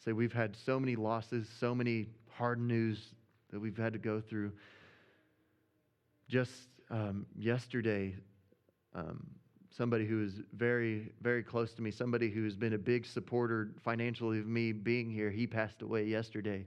So 0.05 0.13
we've 0.13 0.31
had 0.31 0.55
so 0.63 0.79
many 0.79 0.95
losses, 0.95 1.49
so 1.59 1.73
many 1.73 2.05
hard 2.29 2.61
news 2.61 3.03
that 3.49 3.59
we've 3.59 3.75
had 3.75 3.93
to 3.93 3.99
go 3.99 4.21
through. 4.21 4.51
Just 6.31 6.69
um, 6.89 7.25
yesterday, 7.37 8.15
um, 8.95 9.27
somebody 9.69 10.05
who 10.05 10.23
is 10.23 10.39
very, 10.53 11.11
very 11.21 11.43
close 11.43 11.73
to 11.73 11.81
me, 11.81 11.91
somebody 11.91 12.29
who 12.29 12.45
has 12.45 12.55
been 12.55 12.71
a 12.71 12.77
big 12.77 13.05
supporter 13.05 13.71
financially 13.83 14.39
of 14.39 14.47
me 14.47 14.71
being 14.71 15.11
here, 15.11 15.29
he 15.29 15.45
passed 15.45 15.81
away 15.81 16.05
yesterday. 16.05 16.65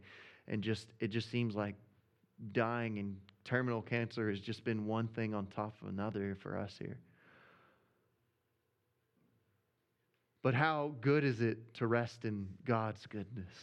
And 0.48 0.62
just 0.62 0.88
it 1.00 1.08
just 1.08 1.30
seems 1.30 1.54
like 1.54 1.76
dying 2.52 2.98
and 2.98 3.16
terminal 3.42 3.80
cancer 3.80 4.28
has 4.28 4.38
just 4.38 4.64
been 4.64 4.84
one 4.84 5.08
thing 5.08 5.32
on 5.32 5.46
top 5.46 5.74
of 5.80 5.88
another 5.88 6.36
for 6.42 6.58
us 6.58 6.74
here. 6.78 6.98
But 10.42 10.52
how 10.52 10.92
good 11.00 11.24
is 11.24 11.40
it 11.40 11.72
to 11.76 11.86
rest 11.86 12.26
in 12.26 12.48
God's 12.66 13.06
goodness? 13.06 13.54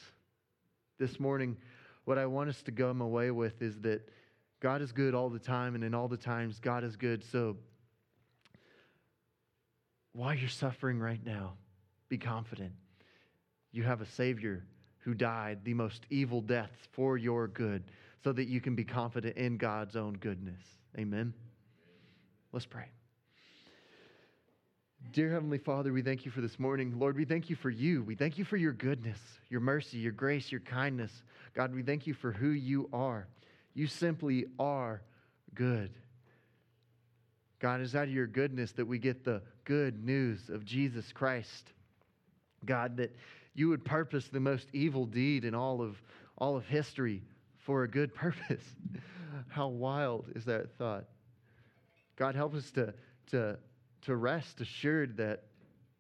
This 0.98 1.20
morning, 1.20 1.58
what 2.06 2.18
I 2.18 2.26
want 2.26 2.50
us 2.50 2.64
to 2.64 2.72
come 2.72 3.02
away 3.02 3.30
with 3.30 3.62
is 3.62 3.80
that 3.82 4.10
God 4.62 4.84
is 4.84 4.92
good 4.92 5.16
all 5.16 5.30
the 5.30 5.40
time, 5.40 5.74
and 5.74 5.84
in 5.84 5.96
all 5.96 6.08
the 6.08 6.16
times, 6.16 6.60
God 6.60 6.84
is 6.84 6.96
good. 6.96 7.24
So, 7.32 7.58
while 10.14 10.36
you're 10.36 10.50
suffering 10.50 11.00
right 11.00 11.24
now, 11.26 11.54
be 12.10 12.18
confident. 12.20 12.72
You 13.72 13.84
have 13.84 14.02
a 14.02 14.06
Savior 14.06 14.64
who 15.00 15.16
died 15.16 15.60
the 15.64 15.74
most 15.74 16.06
evil 16.12 16.42
deaths 16.42 16.78
for 16.92 17.18
your 17.18 17.48
good 17.48 17.84
so 18.24 18.32
that 18.34 18.48
you 18.48 18.62
can 18.62 18.76
be 18.76 18.84
confident 18.84 19.36
in 19.36 19.58
God's 19.58 19.96
own 19.96 20.14
goodness. 20.14 20.62
Amen. 20.98 21.34
Let's 22.52 22.68
pray. 22.68 22.86
Dear 25.12 25.32
Heavenly 25.32 25.58
Father, 25.58 25.92
we 25.92 26.04
thank 26.04 26.24
you 26.24 26.32
for 26.32 26.42
this 26.42 26.60
morning. 26.60 27.00
Lord, 27.00 27.18
we 27.18 27.26
thank 27.26 27.50
you 27.50 27.56
for 27.56 27.72
you. 27.72 28.04
We 28.04 28.14
thank 28.14 28.38
you 28.38 28.46
for 28.46 28.58
your 28.58 28.74
goodness, 28.74 29.18
your 29.50 29.60
mercy, 29.60 29.98
your 29.98 30.12
grace, 30.12 30.52
your 30.52 30.62
kindness. 30.62 31.12
God, 31.56 31.74
we 31.74 31.82
thank 31.82 32.06
you 32.06 32.14
for 32.14 32.32
who 32.32 32.50
you 32.50 32.88
are. 32.94 33.28
You 33.74 33.88
simply 33.88 34.46
are 34.60 35.02
good. 35.54 35.92
God, 37.60 37.82
is 37.82 37.96
out 37.96 38.06
of 38.06 38.14
your 38.14 38.28
goodness 38.28 38.72
that 38.74 38.86
we 38.86 38.98
get 38.98 39.24
the 39.24 39.42
good 39.66 40.04
news 40.04 40.50
of 40.50 40.66
Jesus 40.66 41.12
Christ. 41.12 41.72
God, 42.66 42.98
that 42.98 43.16
you 43.54 43.70
would 43.70 43.86
purpose 43.86 44.28
the 44.28 44.40
most 44.40 44.68
evil 44.74 45.06
deed 45.06 45.46
in 45.46 45.54
all 45.54 45.82
of, 45.82 46.02
all 46.38 46.58
of 46.58 46.66
history 46.66 47.22
for 47.60 47.84
a 47.84 47.88
good 47.88 48.14
purpose. 48.16 48.64
How 49.50 49.68
wild 49.68 50.26
is 50.36 50.46
that 50.46 50.76
thought? 50.78 51.06
God, 52.16 52.36
help 52.36 52.56
us 52.56 52.72
to, 52.72 52.94
to, 53.28 53.58
to 54.04 54.16
rest 54.16 54.62
assured 54.62 55.18
that 55.18 55.44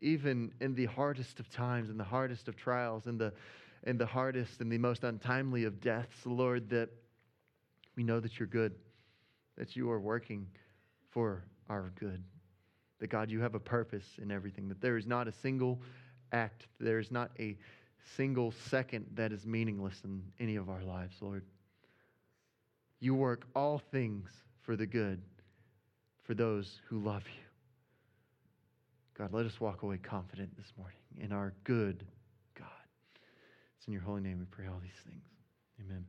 even 0.02 0.52
in 0.60 0.74
the 0.74 0.86
hardest 0.86 1.40
of 1.40 1.50
times, 1.52 1.90
in 1.90 1.98
the 1.98 2.04
hardest 2.04 2.48
of 2.48 2.56
trials, 2.56 3.06
in 3.06 3.18
the, 3.18 3.32
in 3.84 3.98
the 3.98 4.06
hardest 4.06 4.62
and 4.62 4.72
the 4.72 4.78
most 4.78 5.04
untimely 5.04 5.64
of 5.64 5.80
deaths, 5.80 6.26
Lord, 6.26 6.70
that 6.72 6.90
we 7.96 8.04
know 8.04 8.20
that 8.20 8.40
you're 8.40 8.48
good, 8.48 8.74
that 9.58 9.76
you 9.76 9.90
are 9.92 10.00
working 10.00 10.48
for 11.10 11.44
our 11.70 11.92
good. 12.00 12.24
That 13.00 13.10
God, 13.10 13.30
you 13.30 13.42
have 13.42 13.56
a 13.56 13.60
purpose 13.60 14.06
in 14.22 14.32
everything, 14.32 14.68
that 14.70 14.82
there 14.82 14.98
is 14.98 15.08
not 15.08 15.28
a 15.28 15.32
single 15.32 15.82
act, 16.32 16.68
there 16.80 17.00
is 17.00 17.12
not 17.12 17.32
a 17.40 17.58
single 18.16 18.52
second 18.70 19.06
that 19.16 19.32
is 19.32 19.46
meaningless 19.46 20.02
in 20.04 20.24
any 20.40 20.56
of 20.56 20.70
our 20.70 20.84
lives, 20.84 21.16
Lord. 21.22 21.44
You 23.00 23.16
work 23.16 23.48
all 23.56 23.80
things 23.80 24.30
for 24.62 24.76
the 24.76 24.86
good 24.86 25.22
for 26.24 26.34
those 26.34 26.80
who 26.88 27.00
love 27.00 27.24
you. 27.26 27.44
God, 29.18 29.34
let 29.34 29.46
us 29.46 29.60
walk 29.60 29.84
away 29.84 29.98
confident 29.98 30.56
this 30.56 30.72
morning 30.78 30.98
in 31.20 31.32
our 31.32 31.54
good 31.64 32.06
God. 32.58 32.68
It's 33.78 33.88
in 33.88 33.94
your 33.94 34.02
holy 34.02 34.22
name 34.22 34.40
we 34.40 34.46
pray 34.46 34.68
all 34.68 34.80
these 34.82 34.92
things. 35.06 35.24
Amen. 35.80 36.06